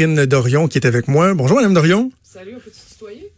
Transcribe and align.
Catherine 0.00 0.24
Dorion 0.24 0.66
qui 0.66 0.78
est 0.78 0.86
avec 0.86 1.08
moi. 1.08 1.34
Bonjour, 1.34 1.58
Madame 1.58 1.74
Dorion. 1.74 2.10
Salut, 2.22 2.52
on 2.56 2.60
peut 2.60 2.70
se 2.72 2.94
tutoyer? 2.94 3.30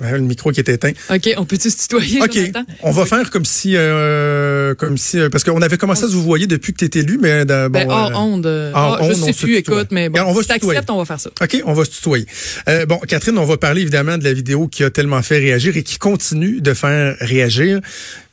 Ouais, 0.00 0.12
le 0.12 0.20
micro 0.20 0.50
qui 0.52 0.60
est 0.60 0.68
éteint. 0.70 0.92
OK, 1.10 1.34
on 1.36 1.44
peut-tu 1.44 1.68
se 1.68 1.82
tutoyer, 1.82 2.22
OK, 2.22 2.38
on 2.82 2.92
va 2.92 3.04
faire 3.04 3.30
comme 3.30 3.44
si, 3.44 3.76
euh, 3.76 4.74
comme 4.74 4.96
si, 4.96 5.18
euh, 5.18 5.28
parce 5.28 5.44
qu'on 5.44 5.60
avait 5.60 5.76
commencé 5.76 6.04
à 6.04 6.08
se 6.08 6.12
vous 6.14 6.22
voyer 6.22 6.46
depuis 6.46 6.72
que 6.72 6.78
tu 6.78 6.86
étais 6.86 7.00
élu, 7.00 7.18
mais 7.20 7.44
euh, 7.50 7.68
bon, 7.68 7.80
Ben, 7.80 7.90
hors 7.90 8.10
euh, 8.10 8.14
onde. 8.14 8.46
hors 8.46 8.98
ah, 9.02 9.06
je 9.06 9.12
sais 9.12 9.34
se 9.34 9.44
plus, 9.44 9.56
écoute, 9.56 9.88
mais 9.90 10.08
bon, 10.08 10.20
on 10.22 10.32
va 10.32 10.40
si 10.40 10.48
t'acceptes, 10.48 10.88
on 10.88 10.96
va 10.96 11.04
faire 11.04 11.20
ça. 11.20 11.28
OK, 11.42 11.62
on 11.66 11.74
va 11.74 11.84
se 11.84 11.90
tutoyer. 11.90 12.24
Euh, 12.70 12.86
bon, 12.86 13.00
Catherine, 13.06 13.36
on 13.36 13.44
va 13.44 13.58
parler 13.58 13.82
évidemment 13.82 14.16
de 14.16 14.24
la 14.24 14.32
vidéo 14.32 14.66
qui 14.66 14.84
a 14.84 14.90
tellement 14.90 15.20
fait 15.20 15.36
réagir 15.40 15.76
et 15.76 15.82
qui 15.82 15.98
continue 15.98 16.62
de 16.62 16.72
faire 16.72 17.16
réagir. 17.20 17.80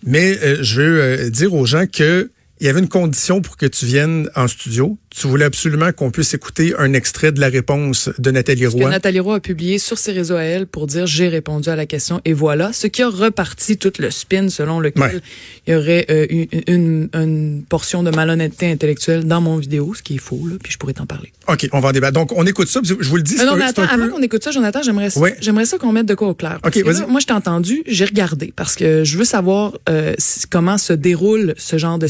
Mais 0.05 0.63
je 0.63 0.81
veux 0.81 1.29
dire 1.29 1.53
aux 1.53 1.65
gens 1.65 1.87
que 1.87 2.29
il 2.61 2.67
y 2.67 2.69
avait 2.69 2.79
une 2.79 2.87
condition 2.87 3.41
pour 3.41 3.57
que 3.57 3.65
tu 3.65 3.85
viennes 3.85 4.29
en 4.35 4.47
studio. 4.47 4.97
Tu 5.09 5.27
voulais 5.27 5.45
absolument 5.45 5.91
qu'on 5.93 6.11
puisse 6.11 6.33
écouter 6.33 6.73
un 6.77 6.93
extrait 6.93 7.31
de 7.31 7.39
la 7.39 7.47
réponse 7.47 8.09
de 8.17 8.31
Nathalie 8.31 8.63
Ce 8.63 8.69
que 8.75 8.81
Roy. 8.81 8.89
Nathalie 8.89 9.19
Roy 9.19 9.35
a 9.35 9.39
publié 9.39 9.77
sur 9.77 9.97
ses 9.97 10.11
réseaux 10.11 10.35
à 10.35 10.43
elle 10.43 10.65
pour 10.67 10.87
dire 10.87 11.05
j'ai 11.07 11.27
répondu 11.29 11.69
à 11.69 11.75
la 11.75 11.85
question 11.85 12.19
et 12.25 12.33
voilà, 12.33 12.73
ce 12.73 12.87
qui 12.87 13.01
a 13.01 13.09
reparti 13.09 13.77
tout 13.77 13.91
le 13.99 14.09
spin 14.11 14.49
selon 14.49 14.79
lequel 14.79 15.03
Ouais. 15.03 15.21
il 15.67 15.73
y 15.73 15.75
aurait 15.77 16.05
euh, 16.09 16.25
une, 16.29 16.47
une, 16.67 17.09
une 17.13 17.63
portion 17.67 18.03
de 18.03 18.11
malhonnêteté 18.11 18.69
intellectuelle 18.71 19.25
dans 19.25 19.41
mon 19.41 19.57
vidéo, 19.57 19.93
ce 19.93 20.01
qui 20.01 20.15
est 20.15 20.19
faux, 20.19 20.41
là, 20.47 20.55
puis 20.61 20.71
je 20.71 20.77
pourrais 20.77 20.93
t'en 20.93 21.05
parler. 21.05 21.31
OK, 21.47 21.67
on 21.73 21.79
va 21.79 21.89
en 21.89 21.91
débattre. 21.91 22.13
Donc, 22.13 22.31
on 22.37 22.45
écoute 22.45 22.67
ça. 22.67 22.79
Je 22.83 22.93
vous 22.93 23.17
le 23.17 23.23
dis, 23.23 23.39
Euh, 23.39 23.45
non, 23.45 23.55
mais 23.55 23.65
attends, 23.65 23.85
peu- 23.85 23.93
avant 23.93 24.09
qu'on 24.09 24.21
écoute 24.21 24.43
ça, 24.43 24.51
Jonathan, 24.51 24.81
j'aimerais 24.83 25.09
ça, 25.09 25.19
Ouais. 25.19 25.35
j'aimerais 25.41 25.65
ça 25.65 25.77
qu'on 25.77 25.91
mette 25.91 26.05
de 26.07 26.15
quoi 26.15 26.29
au 26.29 26.33
clair. 26.33 26.59
Parce 26.61 26.75
Ok, 26.75 26.81
que 26.83 26.87
là, 26.87 26.93
vas-y. 26.99 27.09
moi, 27.11 27.19
je 27.19 27.25
t'ai 27.27 27.33
entendu, 27.33 27.83
j'ai 27.85 28.05
regardé 28.05 28.51
parce 28.55 28.75
que 28.75 29.03
je 29.03 29.17
veux 29.17 29.25
savoir 29.25 29.73
euh, 29.89 30.13
comment 30.49 30.77
se 30.77 30.93
déroule 30.93 31.53
ce 31.57 31.77
genre 31.77 31.99
de 31.99 32.07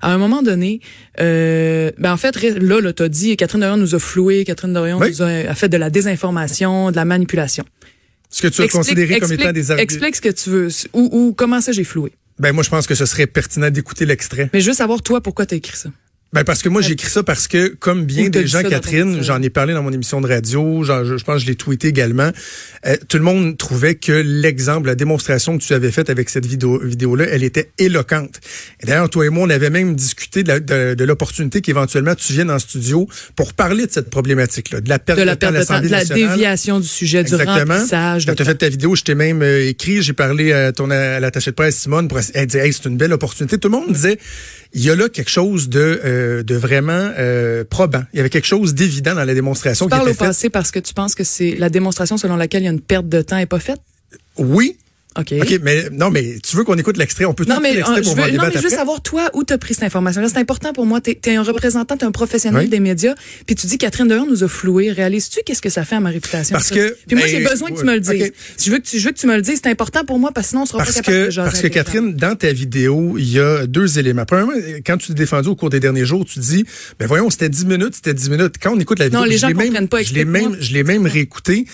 À 0.00 0.12
un 0.12 0.18
moment 0.18 0.42
donné, 0.42 0.80
euh, 1.20 1.90
ben 1.98 2.12
en 2.12 2.16
fait, 2.16 2.36
là, 2.42 2.80
là, 2.80 2.92
t'as 2.92 3.08
dit, 3.08 3.36
Catherine 3.36 3.60
Dorion 3.60 3.76
nous 3.76 3.94
a 3.94 3.98
floué, 3.98 4.44
Catherine 4.44 4.72
Dorion 4.72 4.98
Oui. 5.00 5.10
nous 5.10 5.22
a, 5.22 5.26
a 5.28 5.54
fait 5.54 5.68
de 5.68 5.76
la 5.76 5.90
désinformation, 5.90 6.90
de 6.90 6.96
la 6.96 7.04
manipulation. 7.04 7.64
ce 8.30 8.42
que 8.42 8.48
tu 8.48 8.62
as 8.62 8.68
considéré 8.68 9.20
comme 9.20 9.32
étant 9.32 9.52
des 9.52 9.70
arguments. 9.70 9.82
explique 9.82 10.16
ce 10.16 10.20
que 10.20 10.28
tu 10.30 10.50
veux, 10.50 10.68
ou, 10.92 11.08
ou 11.12 11.32
comment 11.34 11.60
ça 11.60 11.72
j'ai 11.72 11.84
floué? 11.84 12.12
Ben 12.40 12.52
moi 12.52 12.64
je 12.64 12.70
pense 12.70 12.88
que 12.88 12.96
ce 12.96 13.06
serait 13.06 13.28
pertinent 13.28 13.70
d'écouter 13.70 14.06
l'extrait. 14.06 14.50
Mais 14.52 14.60
je 14.60 14.68
veux 14.70 14.74
savoir 14.76 15.02
toi 15.02 15.20
pourquoi 15.20 15.46
t'as 15.46 15.54
écrit 15.56 15.76
ça. 15.76 15.90
Ben 16.34 16.42
parce 16.42 16.62
que 16.62 16.68
moi 16.68 16.82
j'ai 16.82 16.92
écrit 16.94 17.08
ça 17.08 17.22
parce 17.22 17.46
que 17.46 17.68
comme 17.68 18.04
bien 18.04 18.28
des 18.28 18.46
gens 18.48 18.60
Catherine, 18.62 19.22
j'en 19.22 19.40
ai 19.40 19.50
parlé 19.50 19.72
dans 19.72 19.84
mon 19.84 19.92
émission 19.92 20.20
de 20.20 20.26
radio, 20.26 20.82
je, 20.82 21.16
je 21.16 21.22
pense 21.24 21.36
que 21.36 21.42
je 21.42 21.46
l'ai 21.46 21.54
tweeté 21.54 21.86
également. 21.88 22.30
euh, 22.86 22.96
tout 23.08 23.18
le 23.18 23.22
monde 23.22 23.56
trouvait 23.56 23.94
que 23.94 24.10
l'exemple, 24.12 24.88
la 24.88 24.96
démonstration 24.96 25.56
que 25.56 25.62
tu 25.62 25.72
avais 25.74 25.92
faite 25.92 26.10
avec 26.10 26.28
cette 26.28 26.44
vidéo 26.44 26.80
vidéo 26.80 27.14
là, 27.14 27.24
elle 27.30 27.44
était 27.44 27.70
éloquente. 27.78 28.40
Et 28.82 28.86
d'ailleurs 28.86 29.08
toi 29.10 29.24
et 29.26 29.28
moi 29.28 29.44
on 29.46 29.50
avait 29.50 29.70
même 29.70 29.94
discuté 29.94 30.42
de 30.42 30.58
de, 30.58 30.94
de 30.94 31.04
l'opportunité 31.04 31.60
qu'éventuellement 31.60 32.16
tu 32.16 32.32
viennes 32.32 32.50
en 32.50 32.58
studio 32.58 33.08
pour 33.36 33.52
parler 33.54 33.86
de 33.86 33.92
cette 33.92 34.10
problématique 34.10 34.70
là, 34.72 34.80
de 34.80 34.88
la 34.88 34.98
perte 34.98 35.18
De 35.20 35.22
de, 35.22 35.26
la 35.26 35.36
perte 35.36 35.54
de 35.54 35.58
temps, 35.62 35.74
l'Assemblée 35.74 35.88
de 35.88 35.92
la 35.92 36.04
déviation 36.04 36.80
du 36.80 36.88
sujet, 36.88 37.22
du 37.22 37.32
Exactement. 37.32 37.74
remplissage. 37.74 38.26
de 38.26 38.30
Quand 38.32 38.36
tu 38.36 38.42
as 38.42 38.46
fait 38.46 38.54
ta 38.56 38.68
vidéo, 38.68 38.96
je 38.96 39.02
t'ai 39.04 39.14
même 39.14 39.40
euh, 39.42 39.68
écrit, 39.68 40.02
j'ai 40.02 40.12
parlé 40.14 40.52
à 40.52 40.72
ton 40.72 40.90
à 40.90 41.20
l'attaché 41.20 41.52
de 41.52 41.54
presse 41.54 41.76
Simone 41.76 42.08
pour 42.08 42.18
elle 42.34 42.46
disait 42.48 42.66
hey, 42.66 42.72
c'est 42.72 42.86
une 42.88 42.96
belle 42.96 43.12
opportunité. 43.12 43.56
Tout 43.58 43.68
le 43.68 43.78
monde 43.78 43.92
disait 43.92 44.18
il 44.76 44.82
y 44.82 44.90
a 44.90 44.96
là 44.96 45.08
quelque 45.08 45.30
chose 45.30 45.68
de 45.68 46.00
euh, 46.04 46.23
de 46.42 46.54
vraiment 46.54 47.10
euh, 47.18 47.64
probant. 47.68 48.02
Il 48.12 48.16
y 48.16 48.20
avait 48.20 48.30
quelque 48.30 48.46
chose 48.46 48.74
d'évident 48.74 49.14
dans 49.14 49.24
la 49.24 49.34
démonstration 49.34 49.86
Tu 49.86 49.90
qui 49.90 49.96
parles 49.96 50.10
était 50.10 50.22
au 50.22 50.26
passé 50.26 50.50
parce 50.50 50.70
que 50.70 50.78
tu 50.78 50.94
penses 50.94 51.14
que 51.14 51.24
c'est 51.24 51.56
la 51.56 51.68
démonstration 51.68 52.16
selon 52.16 52.36
laquelle 52.36 52.62
il 52.62 52.66
y 52.66 52.68
a 52.68 52.72
une 52.72 52.80
perte 52.80 53.08
de 53.08 53.22
temps 53.22 53.38
est 53.38 53.46
pas 53.46 53.60
faite? 53.60 53.80
Oui. 54.38 54.78
OK. 55.18 55.34
OK, 55.40 55.60
mais 55.62 55.88
non 55.92 56.10
mais 56.10 56.38
tu 56.42 56.56
veux 56.56 56.64
qu'on 56.64 56.76
écoute 56.76 56.96
l'extrait, 56.96 57.24
on 57.24 57.34
peut 57.34 57.44
Non, 57.48 57.60
mais, 57.60 57.74
l'extrait 57.74 58.00
euh, 58.00 58.02
je 58.02 58.08
pour 58.08 58.16
veux, 58.16 58.30
non, 58.32 58.42
mais 58.46 58.52
je 58.52 58.58
veux 58.58 58.68
savoir, 58.68 59.00
toi, 59.00 59.30
où 59.34 59.44
t'as 59.44 59.58
pris 59.58 59.74
cette 59.74 59.84
information-là. 59.84 60.28
C'est 60.28 60.38
important 60.38 60.72
pour 60.72 60.86
moi. 60.86 61.00
T'es 61.00 61.18
es 61.26 61.36
un 61.36 61.42
représentant, 61.42 61.96
t'es 61.96 62.04
un 62.04 62.10
professionnel 62.12 62.64
Oui. 62.64 62.68
des 62.68 62.80
médias. 62.80 63.14
Puis 63.46 63.54
tu 63.54 63.66
dis, 63.66 63.78
Catherine 63.78 64.08
Dehors 64.08 64.26
nous 64.26 64.42
a 64.44 64.48
floué. 64.48 64.90
Réalises-tu 64.90 65.40
qu'est-ce 65.46 65.62
que 65.62 65.70
ça 65.70 65.84
fait 65.84 65.96
à 65.96 66.00
ma 66.00 66.10
réputation? 66.10 66.54
Parce 66.54 66.70
que- 66.70 66.96
Puis 67.06 67.16
moi, 67.16 67.26
ben, 67.26 67.30
j'ai 67.30 67.44
besoin 67.44 67.70
que 67.70 67.78
tu 67.78 67.84
me 67.84 67.94
le 67.94 68.00
dises. 68.00 68.10
OK. 68.22 68.32
Je, 68.60 68.70
veux 68.70 68.78
que 68.78 68.86
tu, 68.86 68.98
je 68.98 69.04
veux 69.06 69.12
que 69.12 69.18
tu 69.18 69.26
me 69.26 69.36
le 69.36 69.42
dises. 69.42 69.60
C'est 69.62 69.70
important 69.70 70.04
pour 70.04 70.18
moi 70.18 70.32
parce 70.32 70.46
que 70.46 70.50
sinon, 70.50 70.62
on 70.62 70.66
sera 70.66 70.78
Parce 70.78 70.94
pas 70.94 71.00
capable 71.02 71.16
que, 71.16 71.26
de 71.26 71.30
jaser 71.30 71.50
parce 71.50 71.60
que 71.62 71.66
les 71.68 71.72
gens. 71.72 71.78
Catherine, 71.84 72.14
dans 72.14 72.34
ta 72.36 72.52
vidéo, 72.52 73.14
il 73.18 73.30
y 73.30 73.40
a 73.40 73.66
deux 73.66 73.98
éléments. 73.98 74.24
Premièrement, 74.24 74.54
quand 74.84 74.96
tu 74.96 75.08
t'es 75.08 75.14
défendu 75.14 75.48
au 75.48 75.56
cours 75.56 75.70
des 75.70 75.80
derniers 75.80 76.06
jours, 76.06 76.24
tu 76.24 76.38
dis, 76.40 76.64
ben 76.98 77.06
voyons, 77.06 77.30
c'était 77.30 77.48
10 77.48 77.66
minutes, 77.66 77.94
c'était 77.94 78.14
10 78.14 78.30
minutes. 78.30 78.54
Quand 78.60 78.74
on 78.74 78.80
écoute 78.80 78.98
la 78.98 79.06
vidéo, 79.06 79.24
les 79.24 79.32
je 79.36 79.38
gens 79.38 79.48
l'ai 79.48 79.54
même, 79.70 79.88
pas, 79.88 80.02
je 80.02 80.12
l'ai 80.12 80.24
même, 80.24 80.56
je 80.60 80.72
l'ai 80.72 80.82
même 80.82 81.06
réécouté. 81.06 81.66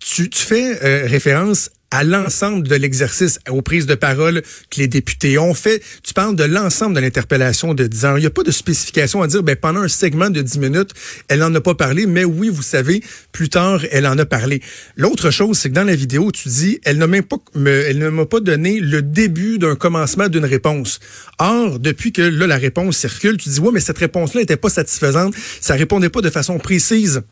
Tu, 0.00 0.30
tu 0.30 0.38
fais 0.42 0.78
euh, 0.84 1.06
référence 1.06 1.70
à 1.90 2.04
l'ensemble 2.04 2.68
de 2.68 2.74
l'exercice, 2.74 3.38
aux 3.48 3.62
prises 3.62 3.86
de 3.86 3.94
parole 3.94 4.42
que 4.70 4.78
les 4.78 4.88
députés 4.88 5.38
ont 5.38 5.54
fait. 5.54 5.82
Tu 6.02 6.12
parles 6.12 6.36
de 6.36 6.44
l'ensemble 6.44 6.94
de 6.94 7.00
l'interpellation 7.00 7.72
de 7.74 7.86
10 7.86 8.04
ans. 8.04 8.16
Il 8.16 8.20
n'y 8.20 8.26
a 8.26 8.30
pas 8.30 8.42
de 8.42 8.50
spécification 8.50 9.22
à 9.22 9.26
dire, 9.26 9.42
ben, 9.42 9.56
pendant 9.56 9.80
un 9.80 9.88
segment 9.88 10.28
de 10.28 10.42
10 10.42 10.58
minutes, 10.58 10.90
elle 11.28 11.40
n'en 11.40 11.54
a 11.54 11.60
pas 11.60 11.74
parlé, 11.74 12.06
mais 12.06 12.24
oui, 12.24 12.50
vous 12.50 12.62
savez, 12.62 13.02
plus 13.32 13.48
tard, 13.48 13.80
elle 13.90 14.06
en 14.06 14.18
a 14.18 14.26
parlé. 14.26 14.60
L'autre 14.96 15.30
chose, 15.30 15.58
c'est 15.58 15.70
que 15.70 15.74
dans 15.74 15.84
la 15.84 15.96
vidéo, 15.96 16.30
tu 16.30 16.48
dis, 16.48 16.78
elle 16.84 16.98
ne 16.98 17.06
m'a 17.06 18.26
pas 18.26 18.40
donné 18.40 18.80
le 18.80 19.00
début 19.00 19.58
d'un 19.58 19.74
commencement 19.74 20.28
d'une 20.28 20.44
réponse. 20.44 21.00
Or, 21.38 21.78
depuis 21.78 22.12
que 22.12 22.22
là, 22.22 22.46
la 22.46 22.58
réponse 22.58 22.98
circule, 22.98 23.38
tu 23.38 23.48
dis, 23.48 23.60
ouais, 23.60 23.72
mais 23.72 23.80
cette 23.80 23.98
réponse-là 23.98 24.40
n'était 24.40 24.56
pas 24.56 24.70
satisfaisante. 24.70 25.34
Ça 25.60 25.74
répondait 25.74 26.10
pas 26.10 26.20
de 26.20 26.30
façon 26.30 26.58
précise 26.58 27.22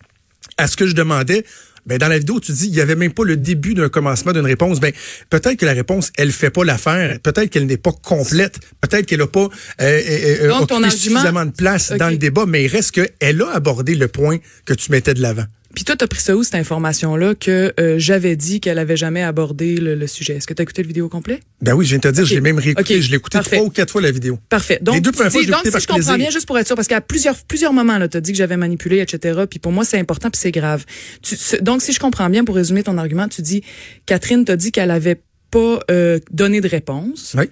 à 0.57 0.67
ce 0.67 0.77
que 0.77 0.87
je 0.87 0.95
demandais. 0.95 1.45
Ben, 1.87 1.99
dans 1.99 2.09
la 2.09 2.19
vidéo, 2.19 2.41
tu 2.41 2.53
dis, 2.53 2.67
il 2.67 2.75
y 2.75 2.81
avait 2.81 2.97
même 2.97 3.13
pas 3.13 3.25
le 3.25 3.37
début 3.37 3.75
d'un 3.75 3.89
commencement 3.89 4.33
d'une 4.33 4.45
réponse. 4.45 4.81
Ben, 4.81 4.93
peut-être 5.31 5.57
que 5.57 5.67
la 5.67 5.73
réponse, 5.73 6.11
elle 6.17 6.33
fait 6.33 6.51
pas 6.51 6.65
l'affaire. 6.65 7.19
Peut-être 7.23 7.49
qu'elle 7.49 7.67
n'est 7.67 7.77
pas 7.77 7.93
complète. 7.93 8.59
Peut-être 8.81 9.07
qu'elle 9.07 9.23
a 9.23 9.27
pas 9.27 9.45
euh, 9.45 9.49
euh, 9.81 10.37
euh, 10.43 10.49
Donc, 10.49 10.71
occupé 10.73 10.91
suffisamment 10.91 11.47
de 11.47 11.53
place 11.53 11.93
dans 11.93 12.11
le 12.11 12.19
débat, 12.19 12.45
mais 12.47 12.65
il 12.65 12.69
reste 12.69 12.91
qu'elle 12.91 13.43
a 13.43 13.51
abordé 13.55 13.95
le 13.95 14.09
point 14.09 14.39
que 14.65 14.75
tu 14.75 14.91
mettais 14.91 15.15
de 15.15 15.23
l'avant. 15.23 15.45
Puis 15.77 15.85
toi, 15.85 15.95
t'as 15.95 16.07
pris 16.07 16.21
ça 16.23 16.35
où, 16.35 16.43
cette 16.43 16.55
information-là, 16.55 17.35
que 17.35 17.73
euh, 17.79 17.97
j'avais 17.99 18.35
dit 18.35 18.61
qu'elle 18.61 18.79
avait 18.79 18.97
jamais 18.97 19.23
abordé 19.23 19.77
le, 19.77 19.95
le 19.95 20.07
sujet? 20.07 20.37
Est-ce 20.37 20.47
que 20.47 20.55
t'as 20.55 20.63
écouté 20.63 20.81
le 20.83 20.89
vidéo 20.89 21.11
complet? 21.11 21.41
Ben 21.61 21.75
oui, 21.75 21.85
je 21.85 21.91
viens 21.91 21.99
de 21.99 22.03
te 22.03 22.09
dire, 22.15 22.23
Ok. 22.25 22.31
je 22.31 22.35
l'ai 22.35 22.41
même 22.41 22.59
réécouté. 22.59 23.03
Je 23.03 23.11
l'ai 23.11 23.17
écouté 23.19 23.39
trois 23.43 23.59
ou 23.61 23.69
quatre 23.69 23.91
fois 23.93 24.01
la 24.01 24.11
vidéo. 24.11 24.39
Parfait. 24.49 24.79
Donc, 24.81 24.95
Les 24.95 25.01
deux 25.03 25.13
premières 25.13 25.31
fois, 25.31 25.43
je 25.43 25.51
donc 25.51 25.61
si 25.67 25.71
par 25.71 25.81
je 25.83 25.87
comprends 25.87 26.17
bien, 26.17 26.31
juste 26.31 26.47
pour 26.47 26.59
être 26.59 26.67
sûr, 26.67 26.77
parce 26.77 26.89
qu'à 26.89 27.03
plusieurs, 27.03 27.37
plusieurs 27.45 27.75
moments, 27.75 27.99
là, 27.99 28.09
t'as 28.09 28.21
dit 28.21 28.33
que 28.33 28.39
j'avais 28.39 28.57
manipulé, 28.57 29.01
etc. 29.01 29.43
Puis 29.51 29.59
pour 29.59 29.71
moi, 29.71 29.85
c'est 29.85 29.99
important, 29.99 30.31
puis 30.31 30.41
c'est 30.41 30.51
grave. 30.51 30.87
Tu- 31.21 31.37
donc, 31.61 31.83
si 31.83 31.93
je 31.93 32.01
comprends 32.01 32.31
bien, 32.31 32.43
pour 32.45 32.55
résumer 32.57 32.83
ton 32.83 32.97
argument, 32.97 33.29
tu 33.29 33.43
dis, 33.43 33.63
Catherine 34.07 34.47
t'a 34.47 34.57
dit 34.57 34.73
qu'elle 34.73 34.91
avait 34.91 35.21
pas 35.51 35.81
euh, 35.91 36.19
donné 36.31 36.63
de 36.63 36.69
réponse. 36.69 37.35
Oui. 37.39 37.51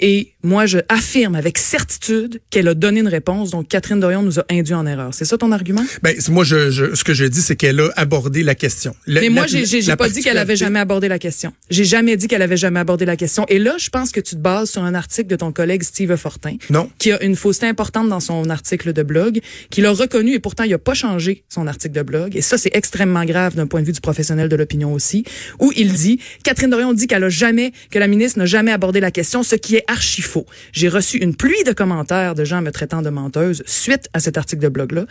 Et 0.00 0.32
moi, 0.42 0.66
je 0.66 0.78
affirme 0.88 1.34
avec 1.34 1.58
certitude 1.58 2.40
qu'elle 2.50 2.68
a 2.68 2.74
donné 2.74 3.00
une 3.00 3.08
réponse. 3.08 3.50
Donc, 3.50 3.68
Catherine 3.68 3.98
Dorion 4.00 4.22
nous 4.22 4.38
a 4.38 4.44
induit 4.50 4.74
en 4.74 4.86
erreur. 4.86 5.14
C'est 5.14 5.24
ça 5.24 5.38
ton 5.38 5.52
argument? 5.52 5.84
Ben, 6.02 6.14
moi, 6.28 6.44
je, 6.44 6.70
je- 6.70 6.94
ce 6.94 7.02
que 7.04 7.14
je 7.14 7.24
dis, 7.24 7.40
c'est 7.40 7.56
qu'elle 7.56 7.80
a 7.80 7.90
abordé 7.96 8.42
la 8.42 8.54
question. 8.54 8.94
La- 9.06 9.20
Mais 9.22 9.28
moi, 9.30 9.46
j'ai 9.46 9.62
pas 9.96 10.08
dit 10.08 10.22
qu'elle 10.22 10.38
avait 10.38 10.56
jamais 10.56 10.78
abordé 10.78 11.08
la 11.08 11.18
question. 11.18 11.52
J'ai 11.70 11.84
jamais 11.84 12.16
dit 12.16 12.28
qu'elle 12.28 12.42
avait 12.42 12.56
jamais 12.56 12.80
abordé 12.80 13.04
la 13.06 13.16
question. 13.16 13.46
Et 13.48 13.58
là, 13.58 13.74
je 13.78 13.88
pense 13.88 14.12
que 14.12 14.20
tu 14.20 14.34
te 14.36 14.40
bases 14.40 14.70
sur 14.70 14.82
un 14.82 14.94
article 14.94 15.28
de 15.28 15.36
ton 15.36 15.50
collègue 15.52 15.82
Steve 15.82 16.14
Fortin. 16.16 16.56
Non. 16.70 16.90
Qui 16.98 17.12
a 17.12 17.22
une 17.22 17.36
fausseté 17.36 17.66
importante 17.66 18.08
dans 18.08 18.20
son 18.20 18.50
article 18.50 18.92
de 18.92 19.02
blog, 19.02 19.40
qu'il 19.70 19.86
a 19.86 19.90
reconnu 19.92 20.34
et 20.34 20.38
pourtant 20.40 20.64
il 20.64 20.74
a 20.74 20.78
pas 20.78 20.94
changé 20.94 21.44
son 21.48 21.66
article 21.66 21.94
de 21.94 22.02
blog. 22.02 22.36
Et 22.36 22.42
ça, 22.42 22.58
c'est 22.58 22.74
extrêmement 22.76 23.24
grave 23.24 23.54
d'un 23.54 23.66
point 23.66 23.80
de 23.80 23.86
vue 23.86 23.92
du 23.92 24.00
professionnel 24.00 24.48
de 24.48 24.56
l'opinion 24.56 24.92
aussi, 24.92 25.24
où 25.58 25.72
il 25.76 25.92
dit, 25.94 26.20
Catherine 26.42 26.70
Dorion 26.70 26.92
dit 26.92 27.06
qu'elle 27.06 27.24
a 27.24 27.28
jamais, 27.30 27.72
que 27.90 27.98
la 27.98 28.08
ministre 28.08 28.38
n'a 28.38 28.46
jamais 28.46 28.72
abordé 28.72 29.00
la 29.00 29.10
question, 29.10 29.42
ce 29.42 29.56
qui 29.56 29.76
est 29.76 29.84
archi 29.88 30.22
faux. 30.22 30.46
J'ai 30.72 30.88
reçu 30.88 31.18
une 31.18 31.34
pluie 31.34 31.64
de 31.64 31.72
commentaires 31.72 32.34
de 32.34 32.44
gens 32.44 32.62
me 32.62 32.70
traitant 32.70 33.02
de 33.02 33.10
menteuse 33.10 33.62
suite 33.66 34.08
à 34.12 34.20
cet 34.20 34.38
article 34.38 34.62
de 34.62 34.68
blog-là. 34.68 35.06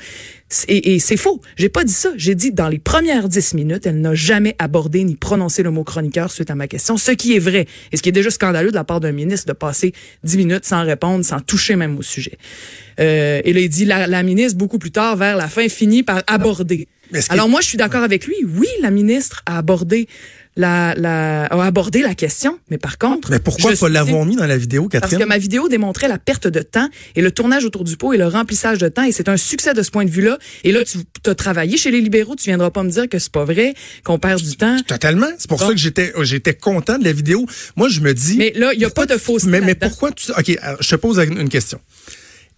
Et, 0.67 0.93
et 0.93 0.99
c'est 0.99 1.17
faux. 1.17 1.41
J'ai 1.55 1.69
pas 1.69 1.83
dit 1.83 1.93
ça. 1.93 2.09
J'ai 2.17 2.35
dit 2.35 2.51
dans 2.51 2.69
les 2.69 2.79
premières 2.79 3.29
dix 3.29 3.53
minutes, 3.53 3.85
elle 3.85 4.01
n'a 4.01 4.15
jamais 4.15 4.55
abordé 4.59 5.03
ni 5.03 5.15
prononcé 5.15 5.63
le 5.63 5.71
mot 5.71 5.83
chroniqueur 5.83 6.31
suite 6.31 6.49
à 6.51 6.55
ma 6.55 6.67
question, 6.67 6.97
ce 6.97 7.11
qui 7.11 7.35
est 7.35 7.39
vrai. 7.39 7.67
Et 7.91 7.97
ce 7.97 8.01
qui 8.01 8.09
est 8.09 8.13
déjà 8.13 8.29
scandaleux 8.29 8.69
de 8.69 8.75
la 8.75 8.83
part 8.83 8.99
d'un 8.99 9.11
ministre 9.11 9.47
de 9.47 9.53
passer 9.53 9.93
dix 10.23 10.37
minutes 10.37 10.65
sans 10.65 10.83
répondre, 10.83 11.25
sans 11.25 11.39
toucher 11.39 11.75
même 11.75 11.97
au 11.97 12.01
sujet. 12.01 12.37
Euh, 12.99 13.41
et 13.43 13.53
là, 13.53 13.59
il 13.59 13.69
dit, 13.69 13.85
la, 13.85 14.07
la 14.07 14.23
ministre, 14.23 14.57
beaucoup 14.57 14.79
plus 14.79 14.91
tard, 14.91 15.15
vers 15.17 15.35
la 15.35 15.47
fin, 15.47 15.67
finit 15.67 16.03
par 16.03 16.23
aborder. 16.27 16.87
Alors 17.29 17.49
moi, 17.49 17.61
je 17.61 17.67
suis 17.67 17.77
d'accord 17.77 18.03
avec 18.03 18.25
lui. 18.25 18.35
Oui, 18.57 18.67
la 18.81 18.89
ministre 18.89 19.43
a 19.45 19.57
abordé 19.57 20.07
la, 20.57 20.93
la, 20.95 21.45
a 21.45 21.65
abordé 21.65 22.01
la 22.01 22.15
question, 22.15 22.59
mais 22.69 22.77
par 22.77 22.97
contre... 22.97 23.29
Mais 23.31 23.39
pourquoi 23.39 23.73
pas 23.73 23.89
l'avoir 23.89 24.25
mis 24.25 24.35
dans 24.35 24.45
la 24.45 24.57
vidéo, 24.57 24.87
Parce 24.89 25.01
Catherine? 25.01 25.19
que 25.19 25.25
ma 25.25 25.37
vidéo 25.37 25.67
démontrait 25.67 26.07
la 26.07 26.17
perte 26.17 26.47
de 26.47 26.61
temps 26.61 26.89
et 27.15 27.21
le 27.21 27.31
tournage 27.31 27.65
autour 27.65 27.83
du 27.83 27.97
pot 27.97 28.13
et 28.13 28.17
le 28.17 28.27
remplissage 28.27 28.77
de 28.77 28.87
temps. 28.87 29.03
Et 29.03 29.11
c'est 29.11 29.29
un 29.29 29.37
succès 29.37 29.73
de 29.73 29.83
ce 29.83 29.91
point 29.91 30.05
de 30.05 30.09
vue-là. 30.09 30.37
Et 30.63 30.71
là, 30.71 30.79
tu 30.85 30.99
as 31.29 31.35
travaillé 31.35 31.77
chez 31.77 31.91
les 31.91 32.01
libéraux. 32.01 32.35
Tu 32.35 32.45
viendras 32.45 32.71
pas 32.71 32.83
me 32.83 32.89
dire 32.89 33.09
que 33.09 33.19
c'est 33.19 33.31
pas 33.31 33.45
vrai, 33.45 33.73
qu'on 34.03 34.19
perd 34.19 34.41
du 34.41 34.55
temps. 34.55 34.77
Totalement. 34.87 35.27
C'est 35.37 35.49
pour 35.49 35.59
ça 35.59 35.69
que 35.69 35.77
j'étais 35.77 36.13
j'étais 36.21 36.53
content 36.53 36.97
de 36.97 37.03
la 37.03 37.13
vidéo. 37.13 37.45
Moi, 37.75 37.89
je 37.89 37.99
me 37.99 38.13
dis. 38.13 38.37
Mais 38.37 38.53
là, 38.55 38.73
il 38.73 38.79
y 38.79 38.85
a 38.85 38.89
pas 38.89 39.05
de 39.05 39.17
fausseté 39.17 39.49
Mais, 39.51 39.61
mais 39.61 39.75
pourquoi 39.75 40.11
tu. 40.11 40.31
OK, 40.31 40.57
je 40.79 40.89
te 40.89 40.95
pose 40.95 41.19
une 41.19 41.49
question. 41.49 41.79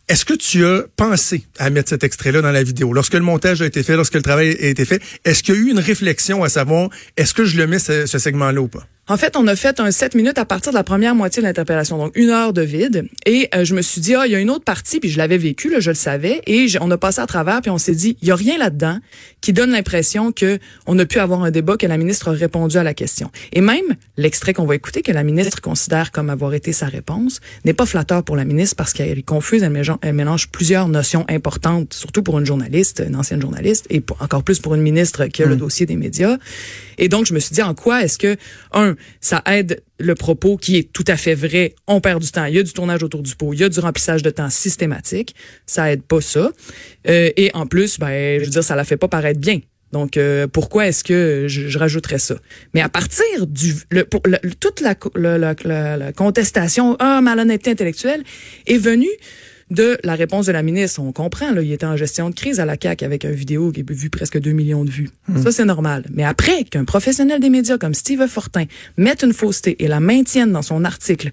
Est-ce 0.07 0.23
que 0.23 0.33
tu 0.33 0.65
as 0.65 0.83
pensé 0.95 1.43
à 1.59 1.69
mettre 1.69 1.89
cet 1.89 2.05
extrait-là 2.05 2.41
dans 2.41 2.51
la 2.51 2.63
vidéo? 2.63 2.93
Lorsque 2.93 3.15
le 3.15 3.19
montage 3.19 3.61
a 3.61 3.65
été 3.65 3.83
fait, 3.83 3.97
lorsque 3.97 4.13
le 4.13 4.21
travail 4.21 4.55
a 4.61 4.67
été 4.67 4.85
fait, 4.85 5.01
est-ce 5.25 5.43
qu'il 5.43 5.55
y 5.55 5.57
a 5.57 5.61
eu 5.61 5.69
une 5.69 5.79
réflexion 5.79 6.45
à 6.45 6.49
savoir, 6.49 6.89
est-ce 7.17 7.33
que 7.33 7.43
je 7.43 7.57
le 7.57 7.67
mets 7.67 7.79
ce, 7.79 8.05
segment-là 8.05 8.61
ou 8.61 8.69
pas? 8.69 8.87
En 9.09 9.15
fait, 9.15 9.37
on 9.37 9.47
a 9.47 9.55
fait 9.55 9.79
un 9.79 9.89
7 9.89 10.15
minutes 10.15 10.37
à 10.37 10.43
partir 10.43 10.73
de 10.73 10.77
la 10.77 10.83
première 10.83 11.15
moitié 11.15 11.41
de 11.41 11.47
l'interpellation, 11.47 11.97
donc 11.97 12.11
une 12.17 12.29
heure 12.29 12.51
de 12.51 12.61
vide. 12.61 13.07
Et 13.25 13.47
euh, 13.55 13.63
je 13.63 13.73
me 13.73 13.81
suis 13.81 14.01
dit, 14.01 14.13
ah, 14.15 14.25
il 14.27 14.33
y 14.33 14.35
a 14.35 14.39
une 14.39 14.49
autre 14.49 14.65
partie, 14.65 14.99
puis 14.99 15.09
je 15.09 15.17
l'avais 15.17 15.37
vécu, 15.37 15.69
là, 15.69 15.79
je 15.79 15.91
le 15.91 15.95
savais. 15.95 16.41
Et 16.45 16.67
on 16.81 16.91
a 16.91 16.97
passé 16.97 17.21
à 17.21 17.25
travers, 17.25 17.61
puis 17.61 17.71
on 17.71 17.77
s'est 17.77 17.95
dit, 17.95 18.17
il 18.21 18.27
y 18.27 18.31
a 18.31 18.35
rien 18.35 18.57
là-dedans 18.57 18.99
qui 19.39 19.53
donne 19.53 19.71
l'impression 19.71 20.33
que 20.33 20.59
on 20.87 20.99
a 20.99 21.05
pu 21.05 21.19
avoir 21.19 21.43
un 21.43 21.51
débat, 21.51 21.77
que 21.77 21.85
la 21.85 21.97
ministre 21.97 22.27
a 22.27 22.31
répondu 22.31 22.75
à 22.77 22.83
la 22.83 22.93
question. 22.93 23.31
Et 23.53 23.61
même 23.61 23.85
l'extrait 24.17 24.53
qu'on 24.53 24.65
va 24.65 24.75
écouter, 24.75 25.01
que 25.03 25.13
la 25.13 25.23
ministre 25.23 25.61
considère 25.61 26.11
comme 26.11 26.29
avoir 26.29 26.53
été 26.53 26.73
sa 26.73 26.87
réponse, 26.87 27.39
n'est 27.63 27.73
pas 27.73 27.85
flatteur 27.85 28.23
pour 28.23 28.35
la 28.35 28.43
ministre 28.43 28.75
parce 28.75 28.91
qu'elle 28.91 29.17
est 29.17 29.23
confuse, 29.23 29.63
elle 29.63 29.69
mélange, 29.69 29.97
elle 30.01 30.15
mélange 30.15 30.49
plusieurs 30.49 30.89
notions 30.89 31.23
importantes, 31.29 31.93
surtout 31.93 32.23
pour 32.23 32.39
une 32.39 32.45
journaliste, 32.45 33.01
une 33.07 33.15
ancienne 33.15 33.41
journaliste, 33.41 33.85
et 33.89 34.01
pour- 34.01 34.21
encore 34.21 34.43
plus 34.43 34.59
pour 34.59 34.75
une 34.75 34.81
ministre 34.81 35.27
qui 35.27 35.43
a 35.43 35.45
le 35.45 35.55
dossier 35.55 35.85
des 35.85 35.95
médias. 35.95 36.35
Et 36.97 37.07
donc, 37.07 37.25
je 37.25 37.33
me 37.33 37.39
suis 37.39 37.53
dit, 37.53 37.61
en 37.61 37.73
quoi 37.73 38.03
est-ce 38.03 38.17
que, 38.17 38.35
un, 38.73 38.95
ça 39.21 39.41
aide 39.45 39.83
le 39.99 40.15
propos 40.15 40.57
qui 40.57 40.77
est 40.77 40.91
tout 40.91 41.05
à 41.07 41.17
fait 41.17 41.35
vrai, 41.35 41.75
on 41.87 42.01
perd 42.01 42.21
du 42.21 42.31
temps, 42.31 42.45
il 42.45 42.55
y 42.55 42.59
a 42.59 42.63
du 42.63 42.73
tournage 42.73 43.03
autour 43.03 43.23
du 43.23 43.35
pot, 43.35 43.53
il 43.53 43.59
y 43.59 43.63
a 43.63 43.69
du 43.69 43.79
remplissage 43.79 44.23
de 44.23 44.29
temps 44.29 44.49
systématique, 44.49 45.35
ça 45.65 45.91
aide 45.91 46.03
pas 46.03 46.21
ça. 46.21 46.51
Euh, 47.07 47.29
et 47.35 47.51
en 47.53 47.65
plus, 47.65 47.99
ben, 47.99 48.39
je 48.39 48.45
veux 48.45 48.51
dire, 48.51 48.63
ça 48.63 48.75
la 48.75 48.83
fait 48.83 48.97
pas 48.97 49.07
paraître 49.07 49.39
bien. 49.39 49.59
Donc, 49.93 50.17
euh, 50.17 50.47
pourquoi 50.47 50.87
est-ce 50.87 51.03
que 51.03 51.45
je, 51.47 51.77
rajouterais 51.77 52.19
ça? 52.19 52.35
Mais 52.73 52.81
à 52.81 52.89
partir 52.89 53.47
du... 53.47 53.73
Le, 53.89 54.03
toute 54.59 54.81
la 54.81 56.11
contestation, 56.11 56.97
ah, 56.99 57.21
malhonnêteté 57.21 57.71
intellectuelle, 57.71 58.23
est 58.65 58.77
venue 58.77 59.07
de 59.69 59.97
la 60.03 60.15
réponse 60.15 60.45
de 60.45 60.51
la 60.51 60.63
ministre. 60.63 61.01
On 61.01 61.11
comprend, 61.11 61.51
là, 61.51 61.61
il 61.61 61.71
était 61.71 61.85
en 61.85 61.97
gestion 61.97 62.29
de 62.29 62.35
crise 62.35 62.59
à 62.59 62.65
la 62.65 62.75
CAQ 62.81 63.03
avec 63.05 63.23
une 63.23 63.31
vidéo 63.31 63.71
qui 63.71 63.81
a 63.81 63.83
vu 63.87 64.09
presque 64.09 64.39
2 64.39 64.51
millions 64.51 64.85
de 64.85 64.89
vues. 64.89 65.09
Ça, 65.43 65.51
c'est 65.51 65.65
normal. 65.65 66.05
Mais 66.13 66.23
après 66.23 66.63
qu'un 66.63 66.85
professionnel 66.85 67.41
des 67.41 67.49
médias 67.49 67.77
comme 67.77 67.93
Steve 67.93 68.25
Fortin 68.27 68.65
mette 68.97 69.23
une 69.23 69.33
fausseté 69.33 69.83
et 69.83 69.87
la 69.87 69.99
maintienne 69.99 70.51
dans 70.51 70.61
son 70.61 70.85
article 70.85 71.31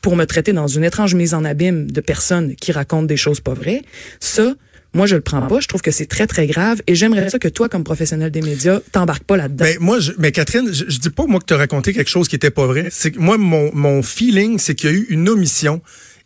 pour 0.00 0.16
me 0.16 0.24
traiter 0.24 0.52
dans 0.52 0.66
une 0.66 0.82
étrange 0.82 1.14
mise 1.14 1.32
en 1.32 1.44
abîme 1.44 1.90
de 1.90 2.00
personnes 2.00 2.56
qui 2.56 2.72
racontent 2.72 3.04
des 3.04 3.16
choses 3.16 3.40
pas 3.40 3.54
vraies, 3.54 3.82
ça, 4.18 4.54
moi, 4.94 5.06
je 5.06 5.14
le 5.14 5.22
prends 5.22 5.42
pas. 5.42 5.60
Je 5.60 5.68
trouve 5.68 5.80
que 5.80 5.92
c'est 5.92 6.06
très, 6.06 6.26
très 6.26 6.46
grave 6.46 6.82
et 6.86 6.94
j'aimerais 6.96 7.30
ça 7.30 7.38
que 7.38 7.48
toi, 7.48 7.68
comme 7.68 7.84
professionnel 7.84 8.30
des 8.30 8.42
médias, 8.42 8.80
t'embarques 8.90 9.24
pas 9.24 9.36
là-dedans. 9.36 9.64
Ben, 9.64 9.76
moi, 9.80 10.00
je, 10.00 10.12
mais 10.18 10.32
Catherine, 10.32 10.68
je, 10.72 10.84
je 10.88 10.98
dis 10.98 11.10
pas 11.10 11.26
moi 11.26 11.40
que 11.40 11.46
tu 11.46 11.54
as 11.54 11.56
raconté 11.56 11.94
quelque 11.94 12.10
chose 12.10 12.26
qui 12.26 12.34
était 12.34 12.50
pas 12.50 12.66
vrai. 12.66 12.88
C'est 12.90 13.16
moi, 13.16 13.38
mon, 13.38 13.70
mon 13.72 14.02
feeling, 14.02 14.58
c'est 14.58 14.74
qu'il 14.74 14.90
y 14.90 14.92
a 14.92 14.96
eu 14.96 15.06
une 15.08 15.28
omission 15.28 15.80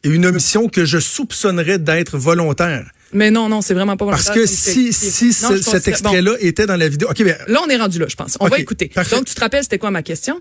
une 0.08 0.26
omission 0.26 0.68
que 0.68 0.84
je 0.84 0.98
soupçonnerais 0.98 1.78
d'être 1.78 2.18
volontaire. 2.18 2.90
Mais 3.12 3.30
non, 3.30 3.48
non, 3.48 3.62
c'est 3.62 3.74
vraiment 3.74 3.96
pas 3.96 4.06
Parce 4.06 4.24
volontaire, 4.24 4.42
que 4.42 4.48
c'est 4.48 4.72
si, 4.72 4.92
si 4.92 5.26
Non, 5.44 5.50
ce- 5.50 5.56
je 5.56 5.62
cet 5.62 5.84
bon. 5.84 5.90
extrait-là 5.90 6.32
était 6.40 6.66
dans 6.66 6.76
la 6.76 6.88
vidéo. 6.88 7.08
OK, 7.10 7.22
ben, 7.22 7.36
Là, 7.46 7.60
on 7.64 7.68
est 7.68 7.76
rendu 7.76 7.98
là, 7.98 8.06
je 8.08 8.16
pense. 8.16 8.36
On 8.40 8.48
va 8.48 8.58
écouter. 8.58 8.88
parfait. 8.88 9.16
Donc, 9.16 9.26
tu 9.26 9.34
te 9.34 9.40
rappelles, 9.40 9.62
c'était 9.62 9.78
quoi 9.78 9.90
ma 9.90 10.02
question? 10.02 10.40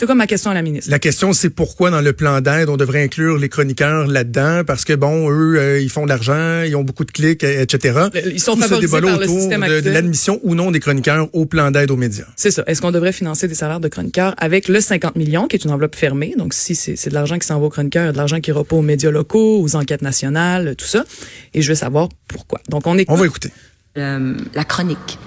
C'était 0.00 0.06
quoi 0.06 0.14
ma 0.14 0.26
question 0.26 0.50
à 0.50 0.54
la 0.54 0.62
ministre? 0.62 0.90
La 0.90 0.98
question, 0.98 1.34
c'est 1.34 1.50
pourquoi 1.50 1.90
dans 1.90 2.00
le 2.00 2.14
plan 2.14 2.40
d'aide, 2.40 2.70
on 2.70 2.78
devrait 2.78 3.02
inclure 3.02 3.36
les 3.36 3.50
chroniqueurs 3.50 4.06
là-dedans, 4.06 4.62
parce 4.66 4.86
que, 4.86 4.94
bon, 4.94 5.30
eux, 5.30 5.58
euh, 5.58 5.78
ils 5.78 5.90
font 5.90 6.04
de 6.04 6.08
l'argent, 6.08 6.62
ils 6.62 6.74
ont 6.74 6.84
beaucoup 6.84 7.04
de 7.04 7.10
clics, 7.10 7.44
euh, 7.44 7.60
etc. 7.60 8.08
Le- 8.14 8.32
ils 8.32 8.40
sont 8.40 8.54
Tout 8.54 8.62
ce 8.62 8.68
favorisés 8.68 8.86
débat-là 8.86 9.08
par 9.08 9.18
le 9.20 9.26
autour 9.26 9.38
système 9.40 9.60
de, 9.60 9.90
l'admission 9.90 10.40
ou 10.42 10.54
non 10.54 10.70
des 10.70 10.80
chroniqueurs 10.80 11.28
au 11.34 11.44
plan 11.44 11.70
d'aide 11.70 11.90
aux 11.90 11.98
médias. 11.98 12.24
C'est 12.34 12.50
ça. 12.50 12.64
Est-ce 12.66 12.80
qu'on 12.80 12.92
devrait 12.92 13.12
financer 13.12 13.46
des 13.46 13.54
salaires 13.54 13.78
de 13.78 13.88
chroniqueurs 13.88 14.34
avec 14.38 14.68
le 14.68 14.80
50 14.80 15.16
millions, 15.16 15.46
qui 15.46 15.56
est 15.56 15.64
une 15.66 15.70
enveloppe 15.70 15.96
fermée? 15.96 16.32
Donc, 16.38 16.54
si 16.54 16.74
c'est 16.74 16.96
c'est 16.96 17.10
de 17.10 17.14
l'argent 17.14 17.38
qui 17.38 17.46
s'en 17.46 17.60
va 17.60 17.66
aux 17.66 17.68
chroniqueurs, 17.68 18.04
il 18.04 18.06
y 18.06 18.08
a 18.08 18.12
de 18.12 18.16
l'argent 18.16 18.40
qui 18.40 18.48
ira 18.48 18.64
pas 18.64 18.76
aux 18.76 18.80
médias 18.80 19.10
locaux, 19.10 19.60
aux 19.60 19.76
enquêtes 19.76 20.00
nationales, 20.00 20.76
tout 20.78 20.86
ça. 20.86 21.04
Et 21.52 21.60
je 21.60 21.68
veux 21.68 21.74
savoir 21.74 22.08
pourquoi. 22.26 22.62
Donc, 22.70 22.86
on 22.86 22.96
est 22.96 23.04
On 23.08 23.16
va 23.16 23.26
écouter. 23.26 23.50
Euh, 23.98 24.34
la 24.54 24.64
chronique. 24.64 25.18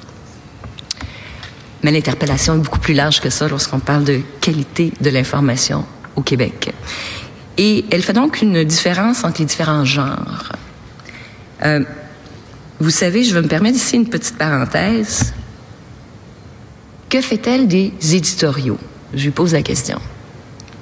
Mais 1.83 1.91
l'interpellation 1.91 2.55
est 2.55 2.59
beaucoup 2.59 2.79
plus 2.79 2.93
large 2.93 3.19
que 3.19 3.29
ça 3.29 3.47
lorsqu'on 3.47 3.79
parle 3.79 4.05
de 4.05 4.21
qualité 4.41 4.93
de 5.01 5.09
l'information 5.09 5.85
au 6.15 6.21
Québec. 6.21 6.73
Et 7.57 7.85
elle 7.91 8.01
fait 8.01 8.13
donc 8.13 8.41
une 8.41 8.63
différence 8.63 9.23
entre 9.23 9.39
les 9.39 9.45
différents 9.45 9.85
genres. 9.85 10.53
Euh, 11.63 11.83
vous 12.79 12.89
savez, 12.89 13.23
je 13.23 13.33
vais 13.33 13.41
me 13.41 13.47
permettre 13.47 13.77
ici 13.77 13.95
une 13.95 14.07
petite 14.07 14.37
parenthèse. 14.37 15.33
Que 17.09 17.21
fait-elle 17.21 17.67
des 17.67 17.93
éditoriaux? 18.01 18.79
Je 19.13 19.25
lui 19.25 19.31
pose 19.31 19.53
la 19.53 19.61
question. 19.61 19.99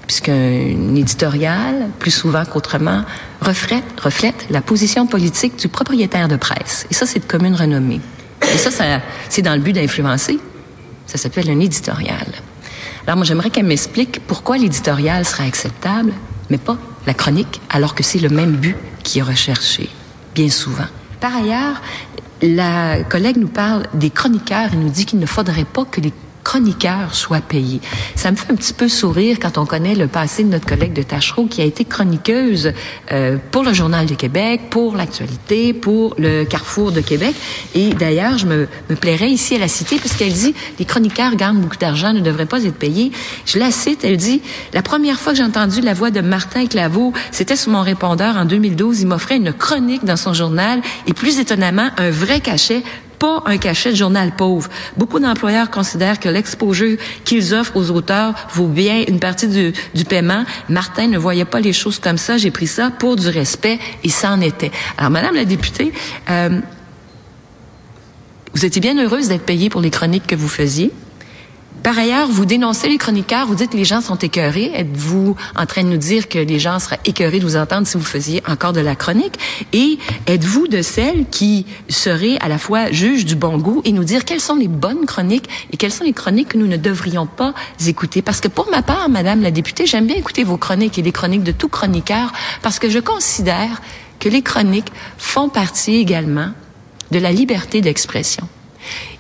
Puisqu'un 0.08 0.96
éditorial, 0.96 1.90
plus 2.00 2.12
souvent 2.12 2.46
qu'autrement, 2.46 3.04
reflète, 3.42 4.46
la 4.50 4.62
position 4.62 5.08
politique 5.08 5.58
du 5.58 5.68
propriétaire 5.68 6.28
de 6.28 6.38
presse. 6.38 6.86
Et 6.90 6.94
ça, 6.94 7.06
c'est 7.06 7.20
de 7.20 7.26
commune 7.26 7.56
renommée. 7.56 8.02
Et 8.54 8.58
ça 8.58 8.70
c'est 9.30 9.42
dans 9.42 9.54
le 9.54 9.62
but 9.62 9.74
d'influencer. 9.74 10.40
Ça 11.06 11.18
s'appelle 11.18 11.50
un 11.50 11.60
éditorial. 11.60 12.28
Alors 13.06 13.18
moi, 13.18 13.26
j'aimerais 13.26 13.50
qu'elle 13.50 13.66
m'explique 13.66 14.22
pourquoi 14.28 14.58
l'éditorial 14.58 15.26
sera 15.26 15.44
acceptable, 15.44 16.14
mais 16.50 16.58
pas 16.58 16.78
la 17.08 17.14
chronique, 17.14 17.62
alors 17.70 17.96
que 17.96 18.04
c'est 18.04 18.20
le 18.20 18.30
même 18.30 18.54
but 18.54 18.76
qui 19.04 19.20
est 19.20 19.24
recherché, 19.24 19.90
bien 20.36 20.50
souvent. 20.50 20.86
Par 21.20 21.36
ailleurs, 21.36 21.82
la 22.42 23.04
collègue 23.04 23.38
nous 23.38 23.48
parle 23.48 23.84
des 23.94 24.10
chroniqueurs 24.10 24.74
et 24.74 24.78
nous 24.78 24.90
dit 24.90 25.06
qu'il 25.06 25.20
ne 25.20 25.26
faudrait 25.26 25.66
pas 25.66 25.86
que 25.86 26.02
les 26.02 26.14
chroniqueurs 26.44 27.16
soient 27.16 27.42
payés. 27.42 27.82
Ça 28.16 28.32
me 28.32 28.36
fait 28.36 28.52
un 28.52 28.56
petit 28.56 28.74
peu 28.74 28.88
sourire 28.88 29.38
quand 29.40 29.58
on 29.58 29.66
connaît 29.66 29.96
le 29.96 30.08
passé 30.08 30.44
de 30.44 30.50
notre 30.50 30.66
collègue 30.66 30.94
de 30.94 31.04
Tachereau 31.04 31.46
qui 31.46 31.62
a 31.62 31.66
été 31.66 31.86
chroniqueuse 31.86 32.74
euh, 33.12 33.38
pour 33.52 33.64
le 33.64 33.74
Journal 33.74 34.06
de 34.06 34.16
Québec, 34.16 34.62
pour 34.70 34.96
l'actualité, 34.96 35.74
pour 35.74 36.16
le 36.18 36.44
Carrefour 36.44 36.92
de 36.92 37.02
Québec. 37.02 37.36
Et 37.76 37.90
d'ailleurs, 37.90 38.38
je 38.38 38.46
me, 38.46 38.68
me 38.90 38.96
plairais 38.96 39.30
ici 39.30 39.56
à 39.56 39.60
la 39.60 39.68
citer 39.68 39.98
puisqu'elle 39.98 40.34
dit 40.34 40.54
les 40.80 40.86
chroniqueurs 40.86 41.36
gagnent 41.36 41.60
beaucoup 41.60 41.78
d'argent, 41.78 42.14
ne 42.14 42.20
devraient 42.20 42.46
pas 42.46 42.64
être 42.64 42.78
payés. 42.78 43.12
Je 43.46 43.60
la 43.60 43.72
cite, 43.72 44.04
elle 44.04 44.18
dit 44.18 44.42
la 44.74 44.82
première 44.82 45.20
fois 45.20 45.34
que 45.34 45.38
j'ai 45.38 45.44
entendu 45.44 45.82
la 45.82 45.94
voix 45.94 46.12
de 46.12 46.22
Martin 46.22 46.66
Claveau, 46.66 47.14
c'était 47.32 47.56
sur 47.56 47.72
mon 47.72 47.82
répondeur 47.82 48.38
en 48.38 48.46
2012. 48.46 49.02
Il 49.02 49.08
m'offrait 49.08 49.38
une 49.38 49.54
chronique 49.54 50.06
dans 50.06 50.18
son 50.18 50.34
journal 50.34 50.82
et 51.08 51.14
plus 51.14 51.40
étonnamment 51.40 51.90
un 51.98 52.10
vrai 52.10 52.40
cachet 52.40 52.84
pas 53.22 53.44
un 53.46 53.60
cachet 53.60 53.92
de 53.92 53.96
journal 53.96 54.36
pauvre. 54.36 54.68
Beaucoup 54.98 55.20
d'employeurs 55.20 55.70
considèrent 55.70 56.20
que 56.20 56.28
l'exposure 56.28 56.98
qu'ils 57.24 57.54
offrent 57.54 57.78
aux 57.78 57.92
auteurs 57.92 58.34
vaut 58.52 58.68
bien 58.68 59.04
une 59.08 59.20
partie 59.20 59.48
du, 59.48 59.74
du 59.94 60.06
paiement. 60.06 60.44
Martin 60.70 61.06
ne 61.06 61.20
voyait 61.20 61.46
pas 61.46 61.60
les 61.60 61.72
choses 61.72 62.00
comme 62.00 62.18
ça. 62.18 62.40
J'ai 62.40 62.50
pris 62.50 62.66
ça 62.66 62.90
pour 62.90 63.16
du 63.18 63.28
respect 63.30 63.78
et 64.04 64.10
ça 64.10 64.32
en 64.32 64.42
était. 64.42 64.72
Alors, 64.98 65.12
Madame 65.12 65.36
la 65.36 65.46
députée, 65.46 65.94
euh, 66.32 66.60
vous 68.56 68.66
étiez 68.66 68.82
bien 68.82 68.98
heureuse 68.98 69.28
d'être 69.28 69.46
payée 69.46 69.70
pour 69.70 69.82
les 69.82 69.92
chroniques 69.92 70.26
que 70.26 70.36
vous 70.36 70.50
faisiez. 70.50 70.92
Par 71.84 71.98
ailleurs, 71.98 72.28
vous 72.28 72.46
dénoncez 72.46 72.90
les 72.90 73.00
chroniqueurs, 73.00 73.48
vous 73.48 73.56
dites 73.56 73.72
que 73.72 73.78
les 73.78 73.86
gens 73.86 74.02
sont 74.02 74.18
écœurés. 74.18 74.72
Êtes-vous 74.76 75.36
en 75.56 75.66
train 75.66 75.84
de 75.84 75.88
nous 75.88 75.98
dire 75.98 76.30
que 76.30 76.38
les 76.38 76.60
gens 76.60 76.78
seraient 76.78 77.00
écœurés 77.06 77.40
de 77.40 77.44
vous 77.44 77.58
entendre 77.58 77.88
si 77.88 77.98
vous 77.98 78.04
faisiez 78.04 78.44
encore 78.48 78.72
de 78.72 78.82
la 78.82 78.96
chronique? 78.96 79.34
Et 79.74 79.98
êtes-vous 80.28 80.68
de 80.68 80.84
celles 80.84 81.26
qui 81.32 81.66
seraient 81.90 82.38
à 82.40 82.50
la 82.50 82.60
fois 82.60 82.92
juges 82.92 83.26
du 83.26 83.36
bon 83.36 83.58
goût 83.58 83.82
et 83.84 83.94
nous 83.94 84.04
dire 84.04 84.26
quelles 84.26 84.42
sont 84.42 84.56
les 84.56 84.68
bonnes 84.68 85.08
chroniques 85.08 85.50
et 85.72 85.78
quelles 85.78 85.92
sont 85.92 86.04
les 86.04 86.14
chroniques 86.14 86.50
que 86.50 86.58
nous 86.60 86.68
ne 86.68 86.78
devrions 86.78 87.26
pas 87.26 87.56
écouter? 87.88 88.22
Parce 88.22 88.42
que 88.42 88.48
pour 88.48 88.70
ma 88.70 88.84
part, 88.84 89.10
Madame 89.10 89.42
la 89.42 89.50
députée, 89.50 89.88
j'aime 89.88 90.06
bien 90.06 90.18
écouter 90.18 90.44
vos 90.44 90.58
chroniques 90.58 91.00
et 91.00 91.02
les 91.02 91.12
chroniques 91.12 91.44
de 91.44 91.52
tout 91.52 91.70
chroniqueur 91.70 92.32
parce 92.62 92.78
que 92.78 92.92
je 92.92 93.00
considère 93.00 93.82
que 94.20 94.30
les 94.30 94.44
chroniques 94.44 94.92
font 95.18 95.50
partie 95.50 95.96
également 95.96 96.52
de 97.10 97.18
la 97.18 97.32
liberté 97.32 97.82
d'expression. 97.82 98.48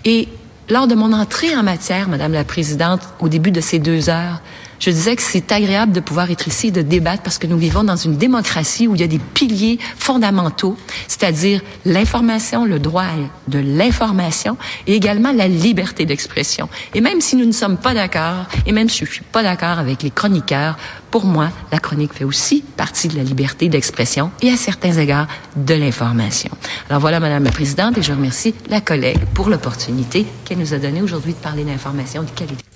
Et 0.05 0.27
lors 0.69 0.87
de 0.87 0.95
mon 0.95 1.13
entrée 1.13 1.55
en 1.55 1.63
matière, 1.63 2.07
Madame 2.07 2.33
la 2.33 2.43
Présidente, 2.43 3.01
au 3.19 3.29
début 3.29 3.51
de 3.51 3.61
ces 3.61 3.79
deux 3.79 4.09
heures, 4.09 4.41
je 4.81 4.89
disais 4.89 5.15
que 5.15 5.21
c'est 5.21 5.51
agréable 5.51 5.91
de 5.91 5.99
pouvoir 5.99 6.31
être 6.31 6.47
ici 6.47 6.71
de 6.71 6.81
débattre 6.81 7.21
parce 7.21 7.37
que 7.37 7.45
nous 7.45 7.57
vivons 7.57 7.83
dans 7.83 7.95
une 7.95 8.17
démocratie 8.17 8.87
où 8.87 8.95
il 8.95 9.01
y 9.01 9.03
a 9.03 9.07
des 9.07 9.19
piliers 9.19 9.77
fondamentaux, 9.95 10.75
c'est-à-dire 11.07 11.61
l'information, 11.85 12.65
le 12.65 12.79
droit 12.79 13.05
de 13.47 13.59
l'information 13.59 14.57
et 14.87 14.95
également 14.95 15.31
la 15.31 15.47
liberté 15.47 16.07
d'expression. 16.07 16.67
Et 16.95 17.01
même 17.01 17.21
si 17.21 17.35
nous 17.35 17.45
ne 17.45 17.51
sommes 17.51 17.77
pas 17.77 17.93
d'accord, 17.93 18.47
et 18.65 18.71
même 18.71 18.89
si 18.89 19.05
je 19.05 19.11
suis 19.11 19.21
pas 19.21 19.43
d'accord 19.43 19.77
avec 19.77 20.01
les 20.01 20.09
chroniqueurs, 20.09 20.77
pour 21.11 21.25
moi, 21.25 21.49
la 21.71 21.77
chronique 21.77 22.13
fait 22.13 22.23
aussi 22.23 22.63
partie 22.75 23.07
de 23.07 23.15
la 23.17 23.23
liberté 23.23 23.69
d'expression 23.69 24.31
et 24.41 24.49
à 24.49 24.57
certains 24.57 24.93
égards 24.93 25.27
de 25.55 25.75
l'information. 25.75 26.49
Alors 26.89 27.01
voilà, 27.01 27.19
Madame 27.19 27.43
la 27.43 27.51
Présidente, 27.51 27.99
et 27.99 28.01
je 28.01 28.13
remercie 28.13 28.55
la 28.67 28.81
collègue 28.81 29.19
pour 29.35 29.49
l'opportunité 29.49 30.25
qu'elle 30.43 30.57
nous 30.57 30.73
a 30.73 30.79
donnée 30.79 31.03
aujourd'hui 31.03 31.33
de 31.33 31.37
parler 31.37 31.65
d'information 31.65 32.23
de 32.23 32.29
qualité. 32.31 32.70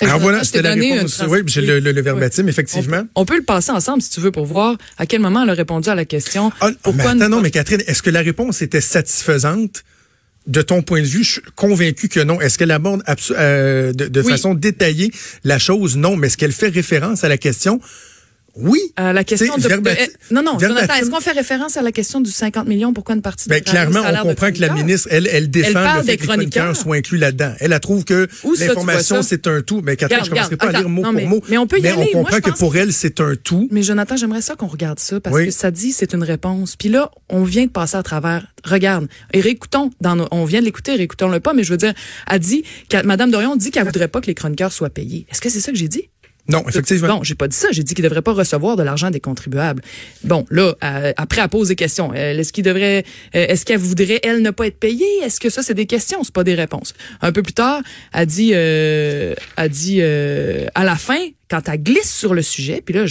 Alors 0.00 0.18
voilà, 0.20 0.42
c'était 0.44 0.62
t'ai 0.62 0.62
la 0.62 0.74
réponse. 0.74 1.22
Oui, 1.28 1.40
j'ai 1.46 1.60
le, 1.60 1.78
le- 1.80 1.92
le 1.92 2.00
verbatim, 2.02 2.44
On, 2.44 2.48
effectivement. 2.48 3.02
on 3.14 3.24
peut 3.24 3.36
le 3.36 3.42
passer 3.42 3.70
ensemble 3.72 4.02
si 4.02 4.10
tu 4.10 4.20
veux 4.20 4.32
pour 4.32 4.46
voir 4.46 4.76
à 4.98 5.06
quel 5.06 5.20
moment 5.20 5.42
elle 5.42 5.50
a 5.50 5.54
répondu 5.54 5.88
à 5.88 5.94
la 5.94 6.04
question. 6.04 6.50
Ah, 6.60 6.68
mais 6.70 6.76
pourquoi 6.82 7.10
attends, 7.10 7.14
ne 7.16 7.28
non, 7.28 7.40
mais 7.40 7.50
Catherine, 7.50 7.82
est-ce 7.86 8.02
que 8.02 8.10
la 8.10 8.20
réponse 8.20 8.62
était 8.62 8.80
satisfaisante? 8.80 9.84
De 10.48 10.60
ton 10.60 10.82
point 10.82 11.00
de 11.02 11.06
vue, 11.06 11.22
je 11.22 11.30
suis 11.34 11.40
convaincu 11.54 12.08
que 12.08 12.18
non. 12.18 12.40
Est-ce 12.40 12.58
qu'elle 12.58 12.72
aborde 12.72 13.00
euh, 13.30 13.92
de, 13.92 14.08
de 14.08 14.20
Oui. 14.22 14.32
façon 14.32 14.54
détaillée 14.54 15.12
la 15.44 15.60
chose? 15.60 15.96
Non. 15.96 16.16
Mais 16.16 16.26
est-ce 16.26 16.36
qu'elle 16.36 16.50
fait 16.50 16.66
référence 16.68 17.22
à 17.22 17.28
la 17.28 17.38
question? 17.38 17.80
Oui. 18.54 18.78
à 18.96 19.12
la 19.12 19.24
question 19.24 19.56
de, 19.56 19.62
de- 19.62 19.90
eh, 19.98 20.10
non 20.34 20.42
non 20.42 20.58
Jonathan 20.58 20.94
est-ce 20.94 21.08
qu'on 21.10 21.20
fait 21.20 21.32
référence 21.32 21.76
à 21.78 21.82
la 21.82 21.90
question 21.90 22.20
du 22.20 22.30
50 22.30 22.68
millions 22.68 22.92
pourquoi 22.92 23.14
une 23.14 23.22
partie 23.22 23.48
Ben, 23.48 23.60
du 23.62 23.70
salaire 23.70 23.88
clairement, 23.90 24.06
on 24.08 24.12
de 24.12 24.28
comprend 24.34 24.52
que 24.52 24.60
la 24.60 24.68
ministre, 24.74 25.08
elle, 25.10 25.26
elle 25.26 25.48
défend 25.50 25.72
parle 25.72 26.00
le 26.00 26.04
fait 26.04 26.10
des 26.12 26.16
que 26.18 26.22
les 26.22 26.28
chroniqueurs 26.28 26.76
soient 26.76 26.96
inclus 26.96 27.16
là-dedans. 27.18 27.54
Elle, 27.60 27.72
elle 27.72 27.80
trouve 27.80 28.04
que 28.04 28.28
l'information, 28.60 29.22
c'est 29.22 29.46
un 29.46 29.62
tout. 29.62 29.80
Mais 29.82 29.96
Catherine, 29.96 30.24
je 30.24 30.30
commencerai 30.30 30.56
pas 30.56 30.66
à 30.68 30.72
lire 30.72 30.88
mot 30.88 31.02
attends, 31.02 31.12
pour 31.12 31.20
non, 31.22 31.28
mot. 31.28 31.36
mais- 31.44 31.50
mais 31.50 31.58
on 31.58 31.66
peut 31.66 31.78
y 31.80 31.86
aller. 31.88 32.10
on 32.14 32.18
comprend 32.24 32.40
que 32.40 32.50
pour 32.50 32.76
elle, 32.76 32.92
c'est 32.92 33.20
un 33.20 33.34
tout. 33.36 33.68
Mais 33.70 33.82
Jonathan, 33.82 34.16
j'aimerais 34.16 34.42
ça 34.42 34.54
qu'on 34.54 34.66
regarde 34.66 34.98
ça 34.98 35.18
parce 35.20 35.34
Oui. 35.34 35.46
que 35.46 35.50
ça 35.52 35.70
dit 35.70 35.92
c'est 35.92 36.12
une 36.12 36.22
réponse. 36.24 36.76
Puis 36.76 36.88
là, 36.90 37.10
on 37.30 37.44
vient 37.44 37.64
de 37.64 37.70
passer 37.70 37.96
à 37.96 38.02
travers. 38.02 38.46
Regarde, 38.64 39.08
et 39.32 39.40
réécoutons 39.40 39.90
dans 40.00 40.14
nos- 40.14 40.28
on 40.30 40.44
vient 40.44 40.60
de 40.60 40.66
l'écouter, 40.66 40.94
réécoutons-le 40.94 41.40
pas, 41.40 41.52
mais 41.54 41.64
je 41.64 41.70
veux 41.72 41.78
dire, 41.78 41.94
elle 42.30 42.38
dit 42.38 42.64
Madame 43.04 43.30
Dorion 43.30 43.56
dit 43.56 43.70
qu'elle 43.70 43.84
voudrait 43.84 44.08
pas 44.08 44.20
que 44.20 44.26
les 44.26 44.34
chroniqueurs 44.34 44.72
soient 44.72 44.90
payés. 44.90 45.26
Est-ce 45.30 45.40
que 45.40 45.48
c'est 45.48 45.60
ça 45.60 45.72
que 45.72 45.78
j'ai 45.78 45.88
dit? 45.88 46.10
Non, 46.48 46.64
effectivement. 46.68 47.18
Bon, 47.18 47.22
j'ai 47.22 47.34
pas 47.34 47.48
dit 47.48 47.56
ça. 47.56 47.68
J'ai 47.70 47.82
dit 47.82 47.94
qu'ils 47.94 48.04
devraient 48.04 48.22
pas 48.22 48.32
recevoir 48.32 48.76
de 48.76 48.82
l'argent 48.82 49.10
des 49.10 49.20
contribuables. 49.20 49.82
Bon, 50.24 50.44
là, 50.50 50.74
après, 51.16 51.40
elle 51.40 51.48
pose 51.48 51.68
des 51.68 51.76
questions. 51.76 52.12
Est-ce 52.12 52.52
qu'il 52.52 52.64
devrait, 52.64 53.04
euh, 53.34 53.46
est-ce 53.48 53.64
qu'elle 53.64 53.78
voudrait 53.78 54.20
elle 54.22 54.42
ne 54.42 54.50
pas 54.50 54.66
être 54.66 54.78
payée? 54.78 55.06
Est-ce 55.22 55.38
que 55.40 55.50
ça 55.50 55.62
c'est 55.62 55.74
des 55.74 55.86
questions, 55.86 56.24
c'est 56.24 56.34
pas 56.34 56.44
des 56.44 56.54
réponses? 56.54 56.94
Un 57.20 57.32
peu 57.32 57.42
plus 57.42 57.52
tard, 57.52 57.80
elle 58.12 58.26
dit, 58.26 58.52
euh, 58.54 59.34
elle 59.56 59.68
dit 59.70 59.98
euh, 60.00 60.66
à 60.74 60.84
la 60.84 60.96
fin, 60.96 61.20
quand 61.52 61.68
elle 61.68 61.82
glisse 61.82 62.10
sur 62.10 62.32
le 62.32 62.40
sujet, 62.40 62.80
puis 62.82 62.94
là, 62.94 63.04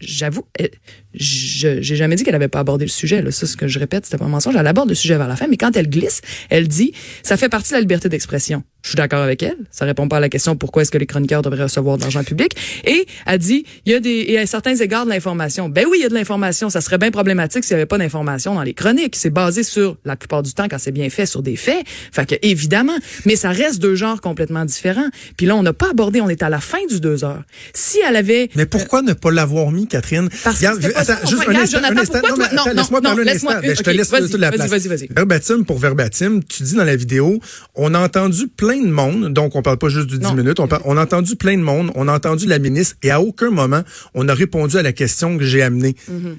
j'avoue, 0.00 0.44
euh, 0.60 0.68
je 1.14 1.80
j'ai 1.80 1.96
jamais 1.96 2.14
dit 2.14 2.24
qu'elle 2.24 2.34
avait 2.34 2.48
pas 2.48 2.60
abordé 2.60 2.84
le 2.84 2.90
sujet. 2.90 3.22
Là, 3.22 3.30
ça, 3.30 3.46
ce 3.46 3.56
que 3.56 3.68
je 3.68 3.78
répète, 3.78 4.04
c'était 4.04 4.18
pas 4.18 4.26
un 4.26 4.28
mensonge. 4.28 4.54
Elle 4.54 4.66
aborde 4.66 4.90
le 4.90 4.94
sujet 4.94 5.16
vers 5.16 5.28
la 5.28 5.34
fin, 5.34 5.46
mais 5.48 5.56
quand 5.56 5.74
elle 5.74 5.88
glisse, 5.88 6.20
elle 6.50 6.68
dit, 6.68 6.92
ça 7.22 7.38
fait 7.38 7.48
partie 7.48 7.70
de 7.70 7.76
la 7.76 7.80
liberté 7.80 8.10
d'expression. 8.10 8.62
Je 8.82 8.90
suis 8.90 8.96
d'accord 8.96 9.22
avec 9.22 9.42
elle. 9.42 9.56
Ça 9.72 9.84
répond 9.84 10.06
pas 10.06 10.18
à 10.18 10.20
la 10.20 10.28
question 10.28 10.54
pourquoi 10.54 10.82
est-ce 10.82 10.92
que 10.92 10.98
les 10.98 11.06
chroniqueurs 11.06 11.42
devraient 11.42 11.64
recevoir 11.64 11.96
de 11.96 12.02
l'argent 12.02 12.22
public? 12.22 12.52
Et 12.84 13.06
elle 13.26 13.38
dit, 13.38 13.64
il 13.84 13.92
y 13.92 13.94
a 13.96 14.00
des, 14.00 14.24
y 14.28 14.36
a 14.36 14.46
certains 14.46 14.76
égards 14.76 15.06
de 15.06 15.10
l'information. 15.10 15.68
Ben 15.68 15.86
oui, 15.90 15.98
il 15.98 16.02
y 16.02 16.06
a 16.06 16.08
de 16.08 16.14
l'information. 16.14 16.70
Ça 16.70 16.80
serait 16.80 16.98
bien 16.98 17.10
problématique 17.10 17.64
s'il 17.64 17.72
y 17.72 17.74
avait 17.74 17.86
pas 17.86 17.98
d'information 17.98 18.54
dans 18.54 18.62
les 18.62 18.74
chroniques. 18.74 19.16
C'est 19.16 19.30
basé 19.30 19.64
sur, 19.64 19.96
la 20.04 20.14
plupart 20.14 20.44
du 20.44 20.52
temps, 20.52 20.68
quand 20.70 20.78
c'est 20.78 20.92
bien 20.92 21.10
fait, 21.10 21.26
sur 21.26 21.42
des 21.42 21.56
faits. 21.56 21.84
Fait 22.12 22.26
que, 22.26 22.36
évidemment. 22.42 22.96
Mais 23.24 23.34
ça 23.34 23.50
reste 23.50 23.80
deux 23.80 23.96
genres 23.96 24.20
complètement 24.20 24.64
différents. 24.64 25.08
Puis 25.36 25.46
là, 25.46 25.56
on 25.56 25.64
n'a 25.64 25.72
pas 25.72 25.90
abordé, 25.90 26.20
on 26.20 26.28
est 26.28 26.44
à 26.44 26.48
la 26.48 26.60
fin 26.60 26.84
du 26.88 27.00
deux 27.00 27.24
heures. 27.24 27.42
Si 27.86 27.98
elle 28.06 28.16
avait, 28.16 28.50
Mais 28.56 28.66
pourquoi 28.66 29.02
ne 29.02 29.12
pas 29.12 29.30
l'avoir 29.30 29.70
mis, 29.70 29.86
Catherine? 29.86 30.28
Parce 30.42 30.58
que 30.60 30.66
c'était 30.74 30.90
pas 30.92 31.04
ça, 31.04 31.20
on 31.22 31.26
juste 31.28 31.42
un 31.46 31.54
instant, 31.54 31.78
Jonathan, 31.78 31.94
un 31.94 32.02
instant. 32.02 32.18
pourquoi 32.20 32.30
Non, 32.30 32.36
mais 32.36 32.48
toi- 32.48 32.60
attends, 32.60 32.70
non, 32.70 32.74
laisse-moi 32.80 33.00
parler 33.02 33.20
un 33.22 33.24
laisse-moi- 33.24 33.52
instant. 33.54 33.66
Ben, 33.68 33.76
je 33.76 33.82
te 33.82 33.90
laisse 33.90 34.10
vas-y, 34.10 34.30
toute 34.30 34.40
la 34.40 34.50
vas-y, 34.50 34.58
place. 34.58 34.70
vas-y, 34.70 34.88
vas-y. 34.88 35.08
Verbatim 35.10 35.64
pour 35.64 35.78
verbatim, 35.78 36.40
tu 36.48 36.62
dis 36.64 36.74
dans 36.74 36.84
la 36.84 36.96
vidéo, 36.96 37.38
on 37.74 37.94
a 37.94 38.00
entendu 38.00 38.48
plein 38.48 38.80
de 38.80 38.90
monde, 38.90 39.32
donc 39.32 39.54
on 39.54 39.62
parle 39.62 39.78
pas 39.78 39.88
juste 39.88 40.08
du 40.08 40.18
10 40.18 40.24
Non. 40.24 40.34
minutes, 40.34 40.58
on, 40.58 40.66
parle- 40.68 40.82
on 40.84 40.96
a 40.96 41.02
entendu 41.02 41.36
plein 41.36 41.56
de 41.56 41.62
monde, 41.62 41.92
on 41.94 42.08
a 42.08 42.12
entendu 42.12 42.46
la 42.46 42.58
ministre, 42.58 42.96
et 43.02 43.10
à 43.10 43.20
aucun 43.20 43.50
moment, 43.50 43.82
on 44.14 44.28
a 44.28 44.34
répondu 44.34 44.76
à 44.78 44.82
la 44.82 44.92
question 44.92 45.38
que 45.38 45.44
j'ai 45.44 45.62
amenée. 45.62 45.94
Mm-hmm. 46.10 46.36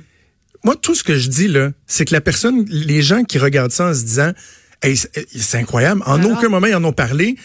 Moi, 0.65 0.75
tout 0.75 0.95
ce 0.95 1.03
que 1.03 1.15
je 1.17 1.29
dis, 1.29 1.47
là, 1.47 1.71
c'est 1.85 2.03
que 2.05 2.13
la 2.13 2.21
personne, 2.21 2.65
les 2.69 3.01
gens 3.01 3.23
qui 3.23 3.37
regardent 3.37 3.71
ça 3.71 3.85
en 3.87 3.93
se 3.93 4.03
disant, 4.03 4.31
Hey, 4.83 4.95
c'est 4.95 5.09
c'est 5.35 5.57
incroyable, 5.57 6.01
en 6.05 6.19
Alors? 6.21 6.37
aucun 6.37 6.49
moment 6.49 6.67
ils 6.67 6.75
en 6.75 6.83
ont 6.83 6.93
parlé. 6.93 7.35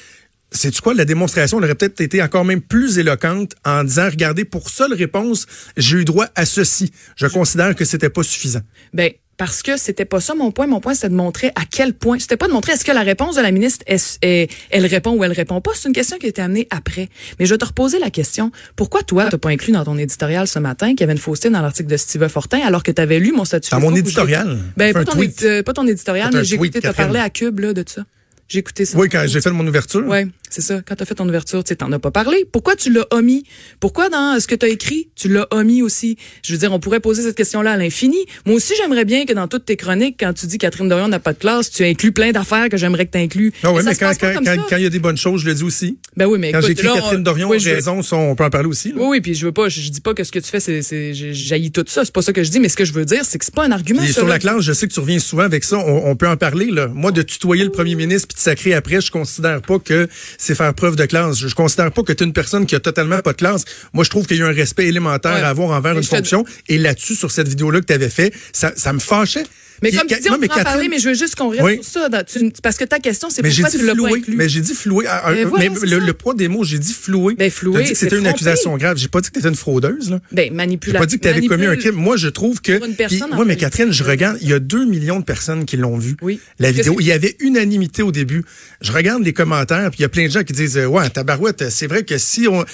C'est 0.53 0.79
quoi? 0.81 0.95
La 0.95 1.05
démonstration 1.05 1.59
aurait 1.59 1.75
peut-être 1.75 2.01
été 2.01 2.23
encore 2.23 2.45
même 2.45 2.61
plus 2.61 2.99
éloquente 2.99 3.53
en 3.65 3.85
disant 3.85 4.09
regardez 4.11 4.45
pour 4.45 4.71
seule 4.71 4.93
réponse 4.95 5.47
j'ai 5.77 5.99
eu 5.99 6.05
droit 6.05 6.27
à 6.35 6.45
ceci. 6.45 6.93
Je 7.17 7.27
considère 7.27 7.75
que 7.75 7.85
c'était 7.85 8.11
pas 8.11 8.23
suffisant. 8.23 8.61
Ben 8.93 9.11
parce 9.39 9.63
que 9.63 9.77
c'était 9.79 10.05
pas 10.05 10.21
ça 10.21 10.35
mon 10.35 10.53
point. 10.53 10.67
Mon 10.69 10.79
point, 10.79 10.95
c'était 10.95 11.09
de 11.09 11.15
montrer 11.15 11.49
à 11.57 11.63
quel 11.69 11.95
point. 11.95 12.19
C'était 12.21 12.37
pas 12.37 12.47
de 12.47 12.53
montrer 12.53 12.73
est-ce 12.75 12.85
que 12.85 12.93
la 12.93 13.01
réponse 13.01 13.35
de 13.35 13.41
la 13.41 13.51
ministre, 13.51 13.83
est, 13.89 14.19
est- 14.23 14.49
elle 14.71 14.87
répond 14.87 15.17
ou 15.17 15.25
elle 15.25 15.33
répond 15.33 15.61
pas. 15.61 15.73
C'est 15.75 15.89
une 15.89 15.95
question 15.95 16.19
qui 16.19 16.27
a 16.27 16.29
été 16.29 16.43
amenée 16.43 16.69
après. 16.71 17.09
Mais 17.41 17.47
je 17.47 17.55
vais 17.55 17.59
te 17.59 17.65
reposer 17.65 17.99
la 17.99 18.11
question. 18.11 18.53
Pourquoi 18.77 19.03
toi, 19.03 19.27
t'as 19.31 19.39
pas 19.39 19.49
inclus 19.49 19.73
dans 19.73 19.85
ton 19.85 19.97
éditorial 19.99 20.47
ce 20.47 20.59
matin 20.61 20.91
qu'il 20.91 21.01
y 21.01 21.05
avait 21.05 21.15
une 21.15 21.19
fausseté 21.19 21.51
dans 21.51 21.63
l'article 21.63 21.89
de 21.91 21.97
Steve 21.97 22.29
Fortin 22.29 22.61
alors 22.65 22.83
que 22.85 22.93
tu 22.93 23.01
avais 23.03 23.19
lu 23.19 23.33
mon 23.33 23.45
statut 23.45 23.71
Dans 23.71 23.81
mon 23.81 23.97
éditorial? 23.97 24.59
Ben, 24.77 24.93
pas 24.93 25.05
ton, 25.05 25.21
édi- 25.21 25.45
euh, 25.45 25.63
pas 25.65 25.73
ton 25.73 25.89
éditorial, 25.89 26.31
mais 26.33 26.45
j'ai 26.45 26.55
écouté, 26.57 26.81
t'as 26.81 26.89
Catherine. 26.91 27.07
parlé 27.07 27.21
à 27.21 27.31
Cube, 27.31 27.59
là, 27.59 27.73
de 27.73 27.83
ça. 27.89 28.05
J'ai 28.49 28.59
écouté 28.59 28.85
ça. 28.85 28.99
Oui, 28.99 29.09
quand 29.09 29.25
j'ai 29.27 29.41
fait 29.41 29.51
mon 29.51 29.67
ouverture. 29.67 30.07
Ouais, 30.07 30.27
c'est 30.53 30.61
ça. 30.61 30.81
Quand 30.87 30.95
t'as 30.95 31.05
fait 31.05 31.15
ton 31.15 31.29
ouverture, 31.29 31.65
tu 31.65 31.69
sais, 31.69 31.77
t'en 31.77 31.91
as 31.93 31.99
pas 31.99 32.11
parlé. 32.11 32.45
Pourquoi 32.51 32.77
tu 32.77 32.93
l'as 32.93 33.07
omis? 33.11 33.45
Pourquoi 33.81 34.09
dans 34.09 34.39
ce 34.39 34.47
que 34.47 34.55
t'as 34.55 34.69
écrit, 34.69 35.09
tu 35.17 35.29
l'as 35.29 35.47
omis 35.51 35.83
aussi? 35.83 36.17
Je 36.45 36.53
veux 36.53 36.59
dire, 36.59 36.73
on 36.73 36.79
pourrait 36.81 37.01
poser 37.01 37.23
cette 37.23 37.37
question-là 37.37 37.73
à 37.73 37.77
l'infini. 37.77 38.19
Moi 38.47 38.57
aussi, 38.57 38.75
j'aimerais 38.77 39.05
bien 39.05 39.25
que 39.25 39.33
dans 39.33 39.49
toutes 39.49 39.65
tes 39.65 39.77
chroniques, 39.77 40.17
quand 40.21 40.33
tu 40.33 40.47
dis 40.47 40.59
Catherine 40.59 40.89
Dorion 40.89 41.09
n'a 41.09 41.21
pas 41.21 41.33
de 41.33 41.39
classe, 41.39 41.71
tu 41.71 41.85
inclus 41.85 42.13
plein 42.13 42.33
d'affaires 42.33 42.69
que 42.69 42.77
j'aimerais 42.77 43.07
que 43.07 43.13
tu 43.13 43.19
inclus. 43.19 43.53
Ah 43.63 43.73
ouais, 43.73 43.83
ça 43.83 43.91
mais 43.91 43.97
quand, 43.97 44.13
quand, 44.69 44.77
il 44.77 44.83
y 44.83 44.87
a 44.87 44.91
des 44.91 44.99
bonnes 44.99 45.17
choses, 45.17 45.41
je 45.43 45.47
le 45.47 45.55
dis 45.55 45.65
aussi. 45.65 45.97
Ben 46.17 46.27
oui, 46.27 46.39
mais 46.39 46.53
Quand 46.53 46.61
j'écris 46.61 46.87
Catherine 46.89 47.21
on- 47.21 47.23
Dorion, 47.23 47.49
oui, 47.49 47.59
je 47.59 47.71
raison, 47.71 48.01
on 48.13 48.35
peut 48.35 48.45
en 48.45 48.51
parler 48.51 48.69
aussi. 48.69 48.89
là. 48.91 48.97
Oui, 48.99 49.07
oui, 49.11 49.21
puis 49.21 49.35
je 49.35 49.47
veux 49.47 49.53
pas, 49.53 49.69
je, 49.69 49.81
je 49.81 49.91
dis 49.91 50.01
pas 50.01 50.15
que 50.15 50.25
ce 50.25 50.33
que 50.33 50.39
tu 50.39 50.51
fais, 50.51 50.61
c'est, 50.61 50.83
c'est, 50.83 51.15
j'ai- 51.15 51.33
jaillit 51.35 51.73
tout 51.73 51.85
ça. 51.89 52.05
C'est 52.05 52.13
pas 52.13 52.23
ça 52.23 52.33
que 52.33 52.43
je 52.43 52.51
dis, 52.51 52.61
mais 52.61 52.69
ce 52.69 52.77
que 52.77 52.85
je 52.85 52.93
veux 52.93 53.05
dire, 53.05 53.25
c'est 53.25 53.39
que 53.39 53.45
c'est 53.45 53.55
pas 53.55 53.65
un 53.65 53.71
argument. 53.73 54.03
Sur 54.07 54.25
là. 54.27 54.35
la 54.35 54.39
classe, 54.39 54.61
je 54.63 54.73
sais 54.73 54.87
que 54.87 54.93
tu 54.93 55.01
reviens 55.01 55.19
souvent 55.19 55.43
avec 55.45 55.65
ça. 55.65 55.79
On, 55.79 56.11
on 56.11 56.17
peut 56.17 56.29
en 56.29 56.37
parler. 56.37 56.67
Là. 56.71 56.89
Moi, 56.89 57.13
de 57.13 57.23
tutoyer 57.23 57.65
le 57.65 57.71
premier 57.71 57.95
ministre 57.95 58.29
puis 58.29 58.35
de 58.37 58.41
sacrer 58.41 58.75
après, 58.75 59.01
je 59.01 59.11
considère 59.11 59.63
pas 59.63 59.79
que 59.79 60.09
c'est 60.45 60.55
faire 60.57 60.75
preuve 60.75 60.97
de 60.97 61.07
classe. 61.07 61.39
Je, 61.39 61.49
je 61.49 61.55
considère 61.55 61.93
pas 61.93 62.03
que 62.03 62.13
tu 62.13 62.25
es 62.25 62.27
une 62.27 62.33
personne 62.33 62.67
qui 62.67 62.75
a 62.75 62.81
totalement 62.81 63.21
pas 63.21 63.33
de 63.33 63.37
classe. 63.37 63.65
Moi, 63.93 64.03
je 64.05 64.11
trouve 64.11 64.27
qu'il 64.27 64.39
y 64.39 64.43
a 64.43 64.47
un 64.47 64.53
respect 64.53 64.87
élémentaire 64.87 65.35
Ouais. 65.35 65.41
à 65.41 65.49
avoir 65.51 65.71
envers 65.71 65.95
Mais 65.95 66.01
une 66.01 66.07
fonction. 66.07 66.45
Et 66.69 66.79
là-dessus, 66.79 67.15
sur 67.15 67.31
cette 67.31 67.49
vidéo-là 67.49 67.81
que 67.81 67.87
tu 67.87 67.93
avais 67.93 68.11
fait, 68.11 68.35
ça, 68.53 68.73
ça 68.77 68.93
me 68.93 68.99
fâchait. 68.99 69.45
Mais 69.83 69.89
Puis, 69.91 69.99
comme 69.99 70.07
tu 70.09 70.21
dis, 70.21 70.29
on 70.29 70.33
non, 70.33 70.39
mais 70.39 70.49
peut 70.49 70.61
en 70.61 70.65
parler, 70.65 70.89
mais 70.89 70.99
je 70.99 71.09
veux 71.09 71.15
juste 71.15 71.35
qu'on 71.35 71.49
reste 71.51 71.63
Oui. 71.63 71.81
sur 71.83 72.03
ça. 72.03 72.09
dans- 72.09 72.25
tu- 72.25 72.53
parce 72.63 72.77
que 72.77 72.85
ta 72.85 72.99
question, 73.01 73.29
c'est 73.31 73.45
j'ai 73.51 73.63
pourquoi 73.63 73.79
tu 73.79 73.85
l'as 73.85 73.93
pas 73.95 73.99
floué. 73.99 74.19
inclus? 74.21 74.37
Mais 74.37 74.49
j'ai 74.49 74.61
dit 74.61 74.75
floué. 74.75 75.07
Mais 75.31 75.45
voilà, 75.45 75.71
mais 75.71 75.87
le, 75.91 75.99
le 75.99 76.13
poids 76.13 76.35
des 76.35 76.49
mots, 76.49 76.65
j'ai 76.65 76.79
dit 76.79 76.93
floué. 76.93 77.35
Ben, 77.35 77.51
floué, 77.51 77.85
J'ai 77.85 77.95
c'était 77.95 78.17
une 78.19 78.27
accusation 78.27 78.77
grave. 78.77 78.97
J'ai 78.97 79.09
pas 79.09 79.21
dit 79.21 79.29
que 79.29 79.35
tu 79.35 79.39
étais 79.41 79.49
une 79.49 79.55
fraudeuse. 79.57 80.11
Là. 80.11 80.21
Ben, 80.31 80.45
J'ai 80.45 80.51
manipulation. 80.51 81.01
pas 81.01 81.07
dit 81.07 81.17
que 81.19 81.23
tu 81.23 81.29
avais 81.29 81.47
commis 81.47 81.67
un 81.67 81.77
crime. 81.77 81.95
Moi, 81.97 82.17
je 82.17 82.29
trouve 82.29 82.61
que. 82.61 82.79
Moi, 83.35 83.45
mais. 83.45 83.57
Catherine, 83.57 83.93
je 83.93 84.05
regarde, 84.05 84.39
il 84.41 84.49
y 84.49 84.53
a 84.53 84.59
2 84.59 84.85
millions 84.87 85.21
de 85.21 85.25
personnes 85.25 85.65
qui 85.65 85.77
l'ont 85.77 85.99
vu. 85.99 86.17
Oui. 86.23 86.39
La 86.59 86.71
vidéo. 86.73 86.97
Il 87.01 87.07
y 87.07 87.13
avait 87.13 87.37
unanimité 87.41 88.03
au 88.03 88.13
début. 88.13 88.45
Je 88.81 88.93
regarde 88.93 89.23
les 89.25 89.33
commentaires, 89.33 89.91
puis 89.91 89.99
il 90.01 90.03
y 90.03 90.05
a 90.05 90.09
plein 90.09 90.27
de 90.27 90.31
gens 90.31 90.43
qui 90.45 90.53
disent 90.53 90.77
Ouais, 90.79 91.09
tabarouette, 91.11 91.71
c'est 91.71 91.87
vrai 91.87 92.05
que 92.05 92.19
si 92.19 92.47
on. 92.49 92.65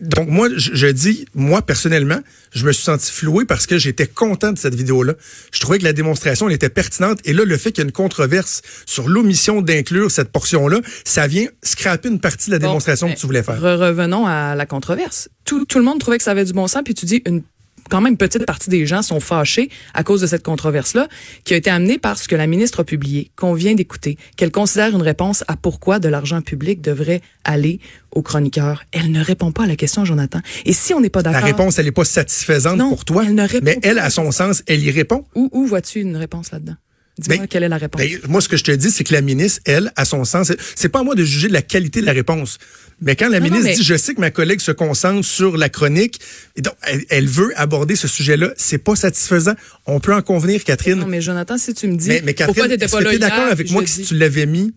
Donc, 0.00 0.28
moi, 0.28 0.48
je, 0.56 0.86
dis, 0.86 1.26
moi, 1.34 1.62
personnellement, 1.62 2.20
je 2.54 2.64
me 2.66 2.72
suis 2.72 2.84
senti 2.84 3.10
floué 3.12 3.44
parce 3.44 3.66
que 3.66 3.78
j'étais 3.78 4.06
content 4.06 4.52
de 4.52 4.58
cette 4.58 4.74
vidéo-là. 4.74 5.14
Je 5.52 5.60
trouvais 5.60 5.78
que 5.78 5.84
la 5.84 5.92
démonstration 5.92 6.46
était 6.54 6.68
pertinente. 6.70 7.18
Et 7.24 7.32
là, 7.32 7.44
le 7.44 7.56
fait 7.58 7.72
qu'il 7.72 7.82
y 7.82 7.84
a 7.84 7.86
une 7.86 7.92
controverse 7.92 8.62
sur 8.86 9.08
l'omission 9.08 9.60
d'inclure 9.62 10.10
cette 10.10 10.30
portion-là, 10.30 10.80
ça 11.04 11.26
vient 11.26 11.46
scraper 11.62 12.08
une 12.08 12.20
partie 12.20 12.46
de 12.50 12.54
la 12.54 12.58
Bon, 12.60 12.66
démonstration 12.68 13.08
ben, 13.08 13.14
que 13.14 13.20
tu 13.20 13.26
voulais 13.26 13.42
faire. 13.42 13.60
re- 13.60 13.76
revenons 13.76 14.26
à 14.26 14.54
la 14.54 14.66
controverse. 14.66 15.28
Tout, 15.44 15.64
tout 15.66 15.78
le 15.78 15.84
monde 15.84 16.00
trouvait 16.00 16.18
que 16.18 16.24
ça 16.24 16.30
avait 16.30 16.44
du 16.44 16.52
bon 16.52 16.66
sens, 16.66 16.82
puis 16.84 16.94
tu 16.94 17.06
dis 17.06 17.22
une 17.26 17.42
quand 17.90 18.00
même 18.00 18.16
petite 18.16 18.46
partie 18.46 18.70
des 18.70 18.86
gens 18.86 19.02
sont 19.02 19.20
fâchés 19.20 19.68
à 19.94 20.02
cause 20.02 20.20
de 20.20 20.26
cette 20.26 20.42
controverse-là, 20.42 21.08
qui 21.44 21.54
a 21.54 21.56
été 21.56 21.70
amenée 21.70 21.98
par 21.98 22.18
ce 22.18 22.28
que 22.28 22.34
la 22.36 22.46
ministre 22.46 22.80
a 22.80 22.84
publié, 22.84 23.30
qu'on 23.36 23.54
vient 23.54 23.74
d'écouter, 23.74 24.16
qu'elle 24.36 24.50
considère 24.50 24.90
une 24.94 25.02
réponse 25.02 25.44
à 25.48 25.56
pourquoi 25.56 25.98
de 25.98 26.08
l'argent 26.08 26.40
public 26.42 26.80
devrait 26.80 27.20
aller 27.44 27.80
aux 28.12 28.22
chroniqueurs. 28.22 28.84
Elle 28.92 29.10
ne 29.10 29.22
répond 29.22 29.52
pas 29.52 29.64
à 29.64 29.66
la 29.66 29.76
question, 29.76 30.04
Jonathan. 30.04 30.40
Et 30.64 30.72
si 30.72 30.94
on 30.94 31.00
n'est 31.00 31.10
pas 31.10 31.22
La 31.22 31.32
d'accord, 31.32 31.46
réponse, 31.48 31.78
elle 31.78 31.86
n'est 31.86 31.92
pas 31.92 32.04
satisfaisante 32.04 32.76
Non, 32.78 32.90
pour 32.90 33.04
toi. 33.04 33.24
elle 33.26 33.34
ne 33.34 33.42
répond 33.42 33.64
mais 33.64 33.74
pas. 33.74 33.88
elle, 33.88 33.98
à 33.98 34.10
son 34.10 34.30
sens, 34.32 34.62
elle 34.66 34.82
y 34.84 34.90
répond. 34.90 35.24
où, 35.34 35.48
où 35.52 35.66
vois-tu 35.66 36.00
une 36.00 36.16
réponse 36.16 36.50
là-dedans? 36.52 36.74
Dis-moi 37.18 37.38
Ben, 37.38 37.46
quelle 37.46 37.62
est 37.62 37.68
la 37.68 37.76
réponse. 37.78 38.00
Ben, 38.02 38.18
moi, 38.28 38.40
ce 38.40 38.48
que 38.48 38.56
je 38.56 38.64
te 38.64 38.72
dis, 38.72 38.90
c'est 38.90 39.04
que 39.04 39.12
la 39.12 39.20
ministre, 39.20 39.60
elle, 39.66 39.92
à 39.94 40.04
son 40.04 40.24
sens, 40.24 40.50
c'est- 40.74 40.88
pas 40.88 41.00
à 41.00 41.02
moi 41.04 41.14
de 41.14 41.24
juger 41.24 41.46
de 41.48 41.52
la 41.52 41.62
qualité 41.62 42.00
de 42.00 42.06
la 42.06 42.12
réponse. 42.12 42.58
Mais 43.00 43.14
quand 43.16 43.28
la 43.28 43.38
Non, 43.40 43.46
non, 43.46 43.52
ministre 43.52 43.70
mais- 43.70 43.76
dit, 43.76 43.84
je 43.84 43.96
sais 43.96 44.14
que 44.14 44.20
ma 44.20 44.30
collègue 44.30 44.60
se 44.60 44.72
concentre 44.72 45.24
sur 45.26 45.56
la 45.56 45.68
chronique, 45.68 46.20
et 46.56 46.62
donc, 46.62 46.74
elle, 46.82 47.04
elle 47.10 47.26
veut 47.28 47.52
aborder 47.56 47.94
ce 47.96 48.08
sujet-là, 48.08 48.52
c'est 48.56 48.78
pas 48.78 48.96
satisfaisant. 48.96 49.54
On 49.86 50.00
peut 50.00 50.14
en 50.14 50.22
convenir, 50.22 50.64
Catherine. 50.64 50.98
non, 50.98 51.06
mais 51.06 51.20
Jonathan, 51.20 51.56
si 51.56 51.72
tu 51.74 51.86
me 51.86 51.96
dis 51.96 52.08
mais, 52.08 52.22
mais 52.24 52.34
pourquoi 52.34 52.54
Catherine, 52.54 52.70
t'étais 52.70 52.84
est-ce 52.86 52.92
pas 52.92 53.00
là 53.00 53.18
d'accord 53.18 53.46
avec 53.52 53.70
moi 53.70 53.82
que 53.82 53.88
si 53.90 54.02
tu 54.02 54.16
l'avais 54.16 54.46
mis, 54.46 54.74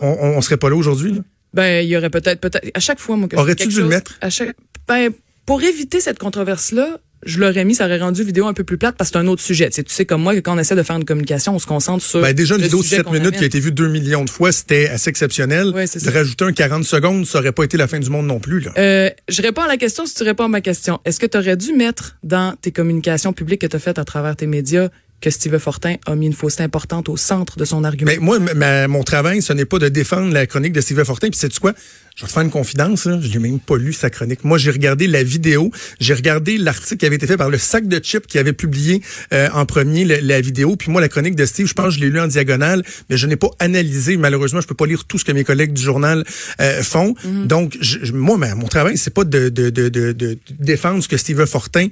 on, 0.00 0.06
on, 0.08 0.36
on 0.36 0.40
serait 0.42 0.56
pas 0.58 0.70
là 0.70 0.76
aujourd'hui? 0.76 1.20
Ben, 1.52 1.84
il 1.84 1.88
y 1.90 1.96
aurait 1.96 2.10
peut-être, 2.10 2.40
peut-être, 2.40 2.70
à 2.74 2.80
chaque 2.80 3.00
fois, 3.00 3.16
moi, 3.16 3.28
que 3.28 3.36
Aurais-tu 3.36 3.68
dû 3.68 3.80
le 3.80 3.86
mettre? 3.86 4.16
À 4.20 4.30
chaque, 4.30 4.56
ben, 4.88 5.10
pour 5.46 5.62
éviter 5.62 6.00
cette 6.00 6.18
controverse-là, 6.18 6.98
je 7.26 7.38
l'aurais 7.38 7.64
mis, 7.64 7.74
ça 7.74 7.84
aurait 7.84 7.98
rendu 7.98 8.20
la 8.22 8.26
vidéo 8.26 8.46
un 8.46 8.54
peu 8.54 8.64
plus 8.64 8.78
plate 8.78 8.96
parce 8.96 9.10
que 9.10 9.18
c'est 9.18 9.22
un 9.22 9.26
autre 9.26 9.42
sujet. 9.42 9.68
Tu 9.68 9.76
sais, 9.76 9.82
tu 9.82 9.92
sais, 9.94 10.06
comme 10.06 10.22
moi, 10.22 10.34
que 10.34 10.40
quand 10.40 10.54
on 10.56 10.58
essaie 10.58 10.74
de 10.76 10.82
faire 10.82 10.96
une 10.96 11.04
communication, 11.04 11.54
on 11.54 11.58
se 11.58 11.66
concentre 11.66 12.04
sur. 12.04 12.20
Ben, 12.22 12.32
déjà, 12.32 12.56
une 12.56 12.62
vidéo 12.62 12.78
de 12.78 12.82
sujet 12.84 12.96
7 12.96 13.04
qu'on 13.06 13.12
minutes 13.12 13.36
qui 13.36 13.42
a 13.42 13.46
été 13.46 13.60
vue 13.60 13.72
2 13.72 13.88
millions 13.88 14.24
de 14.24 14.30
fois, 14.30 14.52
c'était 14.52 14.88
assez 14.88 15.10
exceptionnel. 15.10 15.68
Ouais, 15.74 15.86
c'est 15.86 16.02
de 16.04 16.10
rajouter 16.10 16.44
un 16.46 16.52
40 16.52 16.84
secondes, 16.84 17.26
ça 17.26 17.38
aurait 17.38 17.52
pas 17.52 17.64
été 17.64 17.76
la 17.76 17.88
fin 17.88 17.98
du 17.98 18.08
monde 18.10 18.26
non 18.26 18.40
plus, 18.40 18.60
là. 18.60 18.72
Euh, 18.78 19.10
je 19.28 19.42
réponds 19.42 19.62
à 19.62 19.68
la 19.68 19.76
question 19.76 20.06
si 20.06 20.14
tu 20.14 20.22
réponds 20.22 20.44
à 20.44 20.48
ma 20.48 20.60
question. 20.62 20.98
Est-ce 21.04 21.20
que 21.20 21.26
tu 21.26 21.36
aurais 21.36 21.56
dû 21.56 21.72
mettre 21.74 22.16
dans 22.24 22.54
tes 22.60 22.72
communications 22.72 23.32
publiques 23.32 23.60
que 23.60 23.66
tu 23.66 23.76
as 23.76 23.80
faites 23.80 23.98
à 23.98 24.04
travers 24.04 24.34
tes 24.36 24.46
médias 24.46 24.88
que 25.20 25.28
Steve 25.28 25.58
Fortin 25.58 25.96
a 26.06 26.14
mis 26.14 26.24
une 26.26 26.32
fausseté 26.32 26.62
importante 26.62 27.10
au 27.10 27.18
centre 27.18 27.58
de 27.58 27.66
son 27.66 27.84
argument? 27.84 28.10
Mais 28.10 28.16
moi, 28.16 28.38
m- 28.38 28.48
ma- 28.56 28.88
mon 28.88 29.02
travail, 29.02 29.42
ce 29.42 29.52
n'est 29.52 29.66
pas 29.66 29.78
de 29.78 29.88
défendre 29.90 30.32
la 30.32 30.46
chronique 30.46 30.72
de 30.72 30.80
Steve 30.80 31.04
Fortin. 31.04 31.28
Puis 31.28 31.38
sais-tu 31.38 31.60
quoi? 31.60 31.74
Je 32.20 32.26
vais 32.26 32.28
te 32.28 32.32
faire 32.34 32.42
une 32.42 32.50
confidence. 32.50 33.06
Là. 33.06 33.18
Je 33.22 33.28
n'ai 33.30 33.38
même 33.38 33.58
pas 33.60 33.78
lu 33.78 33.94
sa 33.94 34.10
chronique. 34.10 34.44
Moi, 34.44 34.58
j'ai 34.58 34.70
regardé 34.70 35.06
la 35.06 35.22
vidéo. 35.22 35.70
J'ai 36.00 36.12
regardé 36.12 36.58
l'article 36.58 36.98
qui 36.98 37.06
avait 37.06 37.16
été 37.16 37.26
fait 37.26 37.38
par 37.38 37.48
le 37.48 37.56
sac 37.56 37.88
de 37.88 37.98
chips 37.98 38.26
qui 38.26 38.38
avait 38.38 38.52
publié 38.52 39.00
euh, 39.32 39.48
en 39.54 39.64
premier 39.64 40.04
le- 40.04 40.18
la 40.20 40.38
vidéo. 40.42 40.76
Puis 40.76 40.90
moi, 40.90 41.00
la 41.00 41.08
chronique 41.08 41.34
de 41.34 41.46
Steve, 41.46 41.66
je 41.66 41.72
pense 41.72 41.86
que 41.86 41.90
je 41.94 42.00
l'ai 42.00 42.10
lu 42.10 42.20
en 42.20 42.26
diagonale, 42.26 42.82
mais 43.08 43.16
je 43.16 43.26
n'ai 43.26 43.36
pas 43.36 43.48
analysé. 43.58 44.18
Malheureusement, 44.18 44.60
je 44.60 44.66
peux 44.66 44.74
pas 44.74 44.84
lire 44.84 45.06
tout 45.06 45.16
ce 45.18 45.24
que 45.24 45.32
mes 45.32 45.44
collègues 45.44 45.72
du 45.72 45.80
journal 45.80 46.22
euh, 46.60 46.82
font. 46.82 47.14
Donc, 47.46 47.78
je, 47.80 48.12
moi, 48.12 48.36
mon 48.36 48.68
travail, 48.68 48.98
c'est 48.98 49.14
pas 49.14 49.24
de, 49.24 49.48
de, 49.48 49.70
de, 49.70 49.88
de, 49.88 50.12
de 50.12 50.38
défendre 50.58 51.02
ce 51.02 51.08
que 51.08 51.16
Steve 51.16 51.46
Fortin 51.46 51.88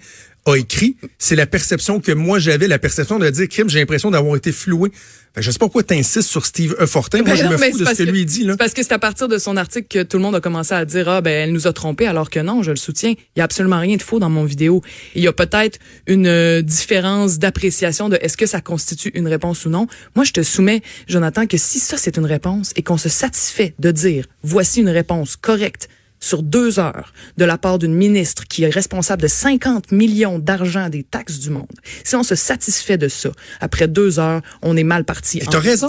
a 0.47 0.57
écrit, 0.57 0.97
c'est 1.19 1.37
la 1.37 1.47
perception 1.47 2.01
que 2.01 2.13
moi 2.13 2.39
j'avais, 2.39 2.69
la 2.69 2.79
perception 2.79 3.19
de 3.19 3.29
dire, 3.31 3.49
crime, 3.49 3.69
j'ai 3.69 3.79
l'impression 3.79 4.11
d'avoir 4.11 4.37
été 4.37 4.53
floué. 4.53 4.91
Que 5.35 5.43
je 5.43 5.51
sais 5.51 5.59
pas 5.59 5.67
pourquoi 5.67 5.83
tu 5.83 5.95
insistes 5.95 6.29
sur 6.29 6.47
Steve 6.47 6.75
E. 6.81 6.87
Fortin. 6.87 7.19
Moi, 7.19 7.29
Ben 7.29 7.37
je 7.37 7.45
me 7.45 7.57
fous 7.57 7.73
de 7.73 7.79
ce 7.79 7.85
parce 7.85 7.99
que 7.99 8.03
lui 8.03 8.25
dit. 8.25 8.45
Là. 8.45 8.55
C'est 8.55 8.59
parce 8.59 8.75
que 8.75 8.83
c'est 8.83 8.93
à 8.93 8.99
partir 8.99 9.29
de 9.29 9.39
son 9.39 9.57
article 9.57 9.87
que 9.89 10.03
tout 10.03 10.17
le 10.17 10.23
monde 10.23 10.35
a 10.35 10.41
commencé 10.41 10.75
à 10.75 10.85
dire 10.85 11.09
ah 11.09 11.21
ben 11.21 11.31
elle 11.31 11.53
nous 11.53 11.67
a 11.67 11.73
trompés 11.73 12.07
alors 12.07 12.31
que 12.31 12.41
non, 12.41 12.63
je 12.63 12.71
le 12.71 12.77
soutiens. 12.77 13.11
Il 13.11 13.39
y 13.39 13.41
a 13.41 13.45
absolument 13.45 13.79
rien 13.79 13.97
de 13.97 14.03
faux 14.03 14.19
dans 14.19 14.31
mon 14.31 14.45
vidéo. 14.45 14.83
Il 15.15 15.23
y 15.23 15.29
a 15.29 15.33
peut-être 15.33 15.79
une 16.07 16.27
euh, 16.27 16.63
différence 16.63 17.39
d'appréciation 17.39 18.09
de 18.09 18.19
est-ce 18.21 18.37
que 18.37 18.47
ça 18.47 18.61
constitue 18.61 19.11
une 19.15 19.29
réponse 19.29 19.65
ou 19.67 19.71
non. 19.71 19.87
Moi, 20.17 20.25
je 20.25 20.33
te 20.33 20.43
soumets 20.43 20.83
Jonathan 21.07 21.47
que 21.47 21.57
si 21.57 21.79
ça 21.79 21.97
c'est 21.97 22.17
une 22.17 22.27
réponse 22.27 22.73
et 22.77 22.83
qu'on 22.83 22.99
se 22.99 23.09
satisfait 23.09 23.75
de 23.79 23.91
dire 23.91 24.27
voici 24.43 24.81
une 24.81 24.89
réponse 24.89 25.37
correcte 25.37 25.89
sur 26.21 26.43
deux 26.43 26.79
heures 26.79 27.13
de 27.37 27.45
la 27.45 27.59
part 27.59 27.79
d'une 27.79 27.95
ministre 27.95 28.45
qui 28.49 28.65
est 28.65 28.71
responsable 28.71 29.23
de 29.23 29.29
50 29.29 29.93
millions 29.93 30.39
d'argent 30.39 30.89
des 30.89 31.03
taxes 31.05 31.39
du 31.39 31.51
monde. 31.51 31.67
Si 32.05 32.17
on 32.17 32.23
se 32.23 32.35
satisfait 32.35 32.99
de 32.99 33.09
ça, 33.09 33.31
après 33.61 33.89
deux 33.89 34.19
heures, 34.19 34.43
on 34.63 34.77
est 34.77 34.85
mal 34.85 35.05
parti. 35.05 35.41
T'as 35.51 35.59
raison. 35.61 35.89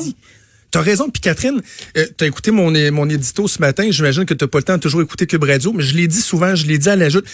T'as 0.71 0.81
raison. 0.81 1.09
Puis 1.09 1.19
Catherine, 1.21 1.61
euh, 1.97 2.05
t'as 2.15 2.27
écouté 2.27 2.51
mon, 2.51 2.71
mon 2.91 3.09
édito 3.09 3.47
ce 3.47 3.59
matin. 3.59 3.87
J'imagine 3.89 4.25
que 4.25 4.35
t'as 4.35 4.45
pas 4.47 4.59
le 4.59 4.63
temps 4.63 4.75
de 4.75 4.81
toujours 4.81 5.01
écouter 5.01 5.25
Cube 5.25 5.43
Radio, 5.43 5.73
mais 5.73 5.81
je 5.83 5.95
l'ai 5.95 6.07
dit 6.07 6.21
souvent, 6.21 6.53
je 6.55 6.67
l'ai 6.67 6.77
dit 6.77 6.89
à 6.89 6.95
la 6.95 7.09
joute. 7.09 7.25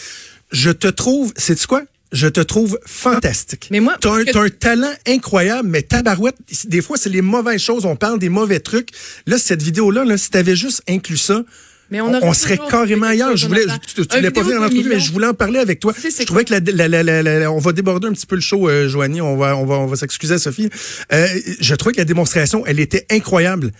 Je 0.52 0.70
te 0.70 0.88
trouve, 0.88 1.34
sais-tu 1.36 1.68
quoi? 1.68 1.84
Je 2.14 2.28
te 2.28 2.40
trouve 2.40 2.80
fantastique. 2.86 3.68
Mais 3.72 3.82
moi, 3.82 3.98
t'as 4.00 4.14
un, 4.14 4.24
que- 4.24 4.32
t'as 4.32 4.42
un 4.44 4.50
talent 4.50 4.94
incroyable, 5.06 5.68
mais 5.68 5.82
tabarouette, 5.82 6.38
des 6.66 6.82
fois, 6.82 6.96
c'est 6.98 7.10
les 7.10 7.22
mauvaises 7.22 7.60
choses. 7.62 7.86
On 7.86 7.98
parle 7.98 8.20
des 8.20 8.30
mauvais 8.30 8.62
trucs. 8.62 8.90
Là, 9.26 9.38
cette 9.38 9.62
vidéo-là, 9.62 10.06
là, 10.06 10.18
si 10.18 10.30
t'avais 10.30 10.56
juste 10.56 10.82
inclus 10.88 11.18
ça, 11.18 11.44
Mais 11.92 12.02
on 12.02 12.34
serait 12.34 12.58
carrément 12.70 13.06
ailleurs. 13.08 13.38
Je 13.38 13.48
voulais, 13.48 13.66
tu, 13.88 14.06
tu 14.08 14.16
voulais 14.18 14.32
pas 14.32 14.42
faire 14.44 14.50
de 14.50 14.64
l'entrevue, 14.64 14.90
mais 14.90 15.00
je 15.00 15.12
voulais 15.12 15.28
en 15.28 15.34
parler 15.34 15.60
avec 15.60 15.80
toi. 15.80 15.94
Je 16.20 16.24
trouvais 16.26 16.44
que 16.46 16.54
la, 16.54 16.60
la, 16.88 17.04
la, 17.04 17.22
la, 17.24 17.52
on 17.52 17.60
va 17.60 17.72
déborder 17.74 18.08
un 18.08 18.14
petit 18.14 18.26
peu 18.26 18.36
le 18.36 18.42
show, 18.42 18.68
euh, 18.68 18.88
Joanie. 18.90 19.22
On 19.22 19.38
va, 19.38 19.56
on 19.56 19.66
va, 19.66 19.76
on 19.76 19.86
va 19.86 19.96
s'excuser 19.96 20.34
à 20.36 20.40
Sophie. 20.40 20.70
Euh, 21.14 21.28
je 21.60 21.76
trouvais 21.76 21.94
que 21.94 22.00
la 22.00 22.06
démonstration, 22.06 22.66
elle 22.66 22.80
était 22.80 23.06
incroyable. 23.12 23.72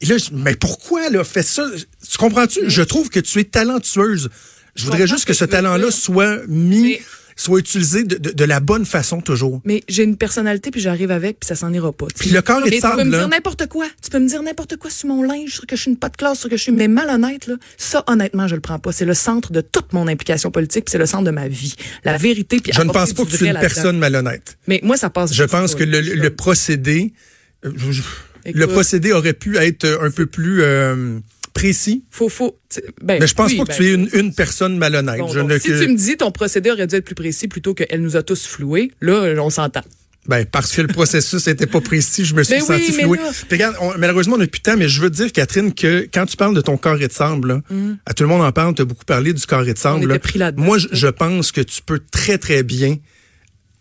Et 0.00 0.06
là, 0.06 0.16
je- 0.18 0.30
mais 0.32 0.54
pourquoi, 0.56 1.08
là, 1.10 1.22
fais 1.24 1.42
ça? 1.42 1.66
Tu 2.10 2.18
comprends-tu? 2.18 2.60
Je 2.66 2.82
trouve 2.82 3.10
que 3.10 3.20
tu 3.20 3.38
es 3.40 3.44
talentueuse. 3.44 4.30
Je 4.74 4.84
voudrais 4.84 5.06
juste 5.06 5.24
que 5.24 5.28
que 5.28 5.34
ce 5.38 5.44
talent-là 5.44 5.90
soit 5.90 6.38
mis, 6.48 6.82
Mais- 6.82 7.02
soit 7.36 7.58
utilisé 7.58 8.04
de, 8.04 8.16
de, 8.16 8.30
de 8.30 8.44
la 8.44 8.60
bonne 8.60 8.84
façon 8.86 9.20
toujours. 9.20 9.60
Mais 9.64 9.82
j'ai 9.88 10.02
une 10.04 10.16
personnalité 10.16 10.70
puis 10.70 10.80
j'arrive 10.80 11.10
avec 11.10 11.40
puis 11.40 11.46
ça 11.48 11.54
s'en 11.56 11.72
ira 11.72 11.92
pas. 11.92 12.06
Puis 12.18 12.30
le 12.30 12.42
corps 12.42 12.60
est 12.66 12.70
de 12.70 12.74
tu 12.76 12.80
peux 12.80 12.88
sable, 12.88 13.04
me 13.04 13.10
dire 13.18 13.28
n'importe 13.28 13.66
quoi. 13.66 13.86
Tu 14.02 14.10
peux 14.10 14.18
me 14.18 14.28
dire 14.28 14.42
n'importe 14.42 14.76
quoi 14.76 14.90
sur 14.90 15.08
mon 15.08 15.22
linge, 15.22 15.50
sur 15.54 15.66
que 15.66 15.74
je 15.76 15.82
suis 15.82 15.90
une 15.90 15.96
pas 15.96 16.08
de 16.08 16.16
classe, 16.16 16.38
sur 16.40 16.48
que 16.48 16.56
je 16.56 16.62
suis 16.62 16.72
mais 16.72 16.88
malhonnête 16.88 17.46
là. 17.46 17.54
Ça 17.76 18.04
honnêtement, 18.06 18.46
je 18.48 18.54
le 18.54 18.60
prends 18.60 18.78
pas. 18.78 18.92
C'est 18.92 19.04
le 19.04 19.14
centre 19.14 19.52
de 19.52 19.60
toute 19.60 19.92
mon 19.92 20.06
implication 20.08 20.50
politique, 20.50 20.84
c'est 20.88 20.98
le 20.98 21.06
centre 21.06 21.24
de 21.24 21.30
ma 21.30 21.48
vie. 21.48 21.74
La 22.04 22.16
vérité 22.16 22.60
puis 22.60 22.72
Je 22.74 22.82
ne 22.82 22.90
pense 22.90 23.12
pas 23.12 23.24
que 23.24 23.30
tu 23.36 23.44
es 23.44 23.48
une 23.48 23.58
personne 23.58 23.98
malhonnête. 23.98 24.56
Mais 24.68 24.80
moi 24.82 24.96
ça 24.96 25.10
passe. 25.10 25.32
Je 25.34 25.44
pense 25.44 25.74
que 25.74 25.84
le, 25.84 26.00
le 26.00 26.30
procédé, 26.30 27.12
euh, 27.64 27.72
je- 27.76 27.92
je- 27.92 28.02
le 28.52 28.66
procédé 28.66 29.12
aurait 29.12 29.32
pu 29.32 29.56
être 29.56 29.98
un 30.02 30.10
peu 30.10 30.26
plus 30.26 30.62
euh, 30.62 31.18
précis. 31.54 32.04
faut 32.10 32.28
faut 32.28 32.58
ben, 33.02 33.18
Mais 33.20 33.26
je 33.26 33.34
pense 33.34 33.50
oui, 33.52 33.56
pas 33.58 33.64
que 33.64 33.68
ben, 33.70 33.76
tu 33.76 33.86
es 33.86 33.94
une, 33.94 34.08
une 34.12 34.34
personne 34.34 34.76
malhonnête. 34.76 35.20
bon, 35.20 35.28
je 35.28 35.38
ne 35.40 35.58
si 35.58 35.68
que- 35.68 35.82
tu 35.84 35.88
me 35.88 35.96
dis 35.96 36.16
ton 36.16 36.30
procédé 36.32 36.70
aurait 36.70 36.86
dû 36.86 36.96
être 36.96 37.04
plus 37.04 37.14
précis 37.14 37.48
plutôt 37.48 37.72
qu'elle 37.74 38.02
nous 38.02 38.16
a 38.16 38.22
tous 38.22 38.46
floués, 38.46 38.90
là 39.00 39.32
on 39.38 39.50
s'entend. 39.50 39.82
ben, 40.26 40.44
parce 40.46 40.72
que 40.72 40.80
le 40.82 40.88
processus 40.88 41.46
n'était 41.46 41.66
pas 41.66 41.80
précis, 41.80 42.24
je 42.24 42.34
me 42.34 42.42
suis 42.42 42.54
Mais 42.54 42.60
oui, 42.62 42.66
senti 42.66 42.92
floué. 42.92 43.18
regarde, 43.50 43.76
on- 43.80 43.92
malheureusement, 43.98 44.36
on 44.36 44.38
n'a 44.38 44.46
plus 44.46 44.58
de 44.60 44.62
temps, 44.64 44.76
mais 44.76 44.88
je 44.88 45.00
veux 45.02 45.10
dire, 45.10 45.30
Catherine, 45.32 45.72
que 45.74 46.08
quand 46.12 46.24
tu 46.26 46.36
parles 46.36 46.54
de 46.56 46.60
ton 46.62 46.76
carré 46.78 47.06
de 47.08 47.12
sable, 47.12 47.48
là, 47.48 47.60
à 48.06 48.14
tout 48.14 48.22
le 48.24 48.30
monde 48.30 48.40
en 48.42 48.50
parle, 48.50 48.74
tu 48.74 48.82
as 48.82 48.86
beaucoup 48.86 49.04
parlé 49.04 49.32
du 49.34 49.44
carré 49.46 49.74
de 49.74 49.78
sable. 49.78 50.06
Mm. 50.06 50.08
là. 50.08 50.18
pris. 50.18 50.40
Moi, 50.56 50.78
je, 50.78 50.88
je 50.92 51.06
pense 51.08 51.52
que 51.52 51.60
tu 51.60 51.82
peux 51.84 52.00
très, 52.10 52.38
très 52.38 52.62
bien 52.62 52.96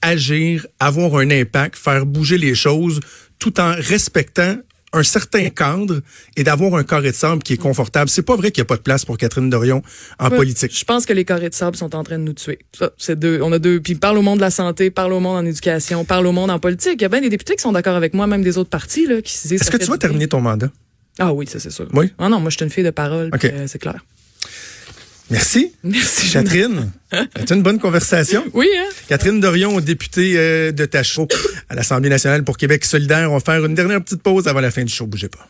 agir, 0.01 0.67
avoir 0.79 1.15
un 1.17 1.31
impact, 1.31 1.77
faire 1.77 2.05
bouger 2.05 2.38
les 2.38 2.55
choses, 2.55 2.99
tout 3.39 3.59
en 3.59 3.73
respectant 3.77 4.57
un 4.93 5.03
certain 5.03 5.49
cadre 5.49 5.99
et 6.38 6.43
d'avoir 6.43 6.75
un 6.75 6.84
carré 6.84 7.12
de 7.12 7.15
sable 7.15 7.41
qui 7.43 7.53
est 7.53 7.58
confortable. 7.58 8.10
C'est 8.10 8.21
pas 8.21 8.36
vrai 8.36 8.51
qu'il 8.51 8.62
n'y 8.62 8.67
a 8.67 8.69
pas 8.69 8.77
de 8.77 8.82
place 8.82 9.06
pour 9.06 9.17
Catherine 9.17 9.49
Dorion 9.49 9.82
en 10.19 10.29
Ouais, 10.29 10.38
politique. 10.38 10.77
Je 10.77 10.86
pense 10.86 11.06
que 11.06 11.13
les 11.13 11.25
carrés 11.25 11.49
de 11.49 11.53
sable 11.56 11.75
sont 11.75 11.95
en 11.95 12.03
train 12.03 12.17
de 12.17 12.23
nous 12.23 12.34
tuer. 12.34 12.60
Ça, 12.77 12.91
c'est 12.97 13.17
deux. 13.19 13.39
On 13.41 13.51
a 13.51 13.60
deux. 13.60 13.82
Puis 13.82 13.95
parle 13.95 14.17
au 14.17 14.21
monde 14.21 14.38
de 14.38 14.43
la 14.43 14.51
santé, 14.51 14.91
parle 14.91 15.13
au 15.13 15.19
monde 15.19 15.38
en 15.38 15.45
éducation, 15.45 16.06
parle 16.06 16.27
au 16.27 16.32
monde 16.32 16.51
en 16.51 16.60
politique. 16.60 16.95
Il 16.95 17.01
y 17.01 17.06
a 17.06 17.10
bien 17.10 17.21
des 17.21 17.29
députés 17.29 17.56
qui 17.56 17.62
sont 17.62 17.71
d'accord 17.71 17.95
avec 17.95 18.13
moi, 18.13 18.27
même 18.27 18.43
des 18.43 18.58
autres 18.58 18.69
partis 18.69 19.08
là, 19.08 19.21
qui 19.21 19.34
se 19.34 19.47
disent. 19.47 19.62
Est-ce 19.62 19.71
que 19.71 19.77
tu 19.77 19.89
vas 19.89 19.97
terminer 19.97 20.27
ton 20.27 20.41
mandat? 20.41 20.69
Ah 21.19 21.34
oui, 21.34 21.45
ça 21.47 21.60
c'est 21.60 21.71
sûr. 21.71 21.88
Oui? 21.93 22.12
Ah 22.17 22.29
non, 22.29 22.39
moi 22.39 22.49
je 22.49 22.58
suis 22.58 22.65
une 22.65 22.71
fille 22.71 22.84
de 22.84 22.89
parole. 22.89 23.27
OK. 23.34 23.39
puis, 23.39 23.49
euh, 23.49 23.67
c'est 23.67 23.79
clair. 23.79 24.03
Merci. 25.29 25.73
Merci. 25.83 26.31
Catherine, 26.31 26.91
c'était 27.38 27.55
une 27.55 27.63
bonne 27.63 27.79
conversation. 27.79 28.43
Oui, 28.53 28.67
hein? 28.77 28.89
Catherine 29.07 29.39
Dorion, 29.39 29.79
députée 29.79 30.33
euh, 30.38 30.71
de 30.71 30.86
Tachereau 30.86 31.27
à 31.69 31.75
l'Assemblée 31.75 32.09
nationale 32.09 32.43
pour 32.43 32.57
Québec 32.57 32.86
solidaire. 32.86 33.31
On 33.31 33.38
va 33.38 33.39
faire 33.39 33.63
une 33.65 33.75
dernière 33.75 34.03
petite 34.03 34.21
pause 34.21 34.47
avant 34.47 34.59
la 34.59 34.71
fin 34.71 34.83
du 34.83 34.93
show. 34.93 35.05
Bougez 35.05 35.29
pas. 35.29 35.47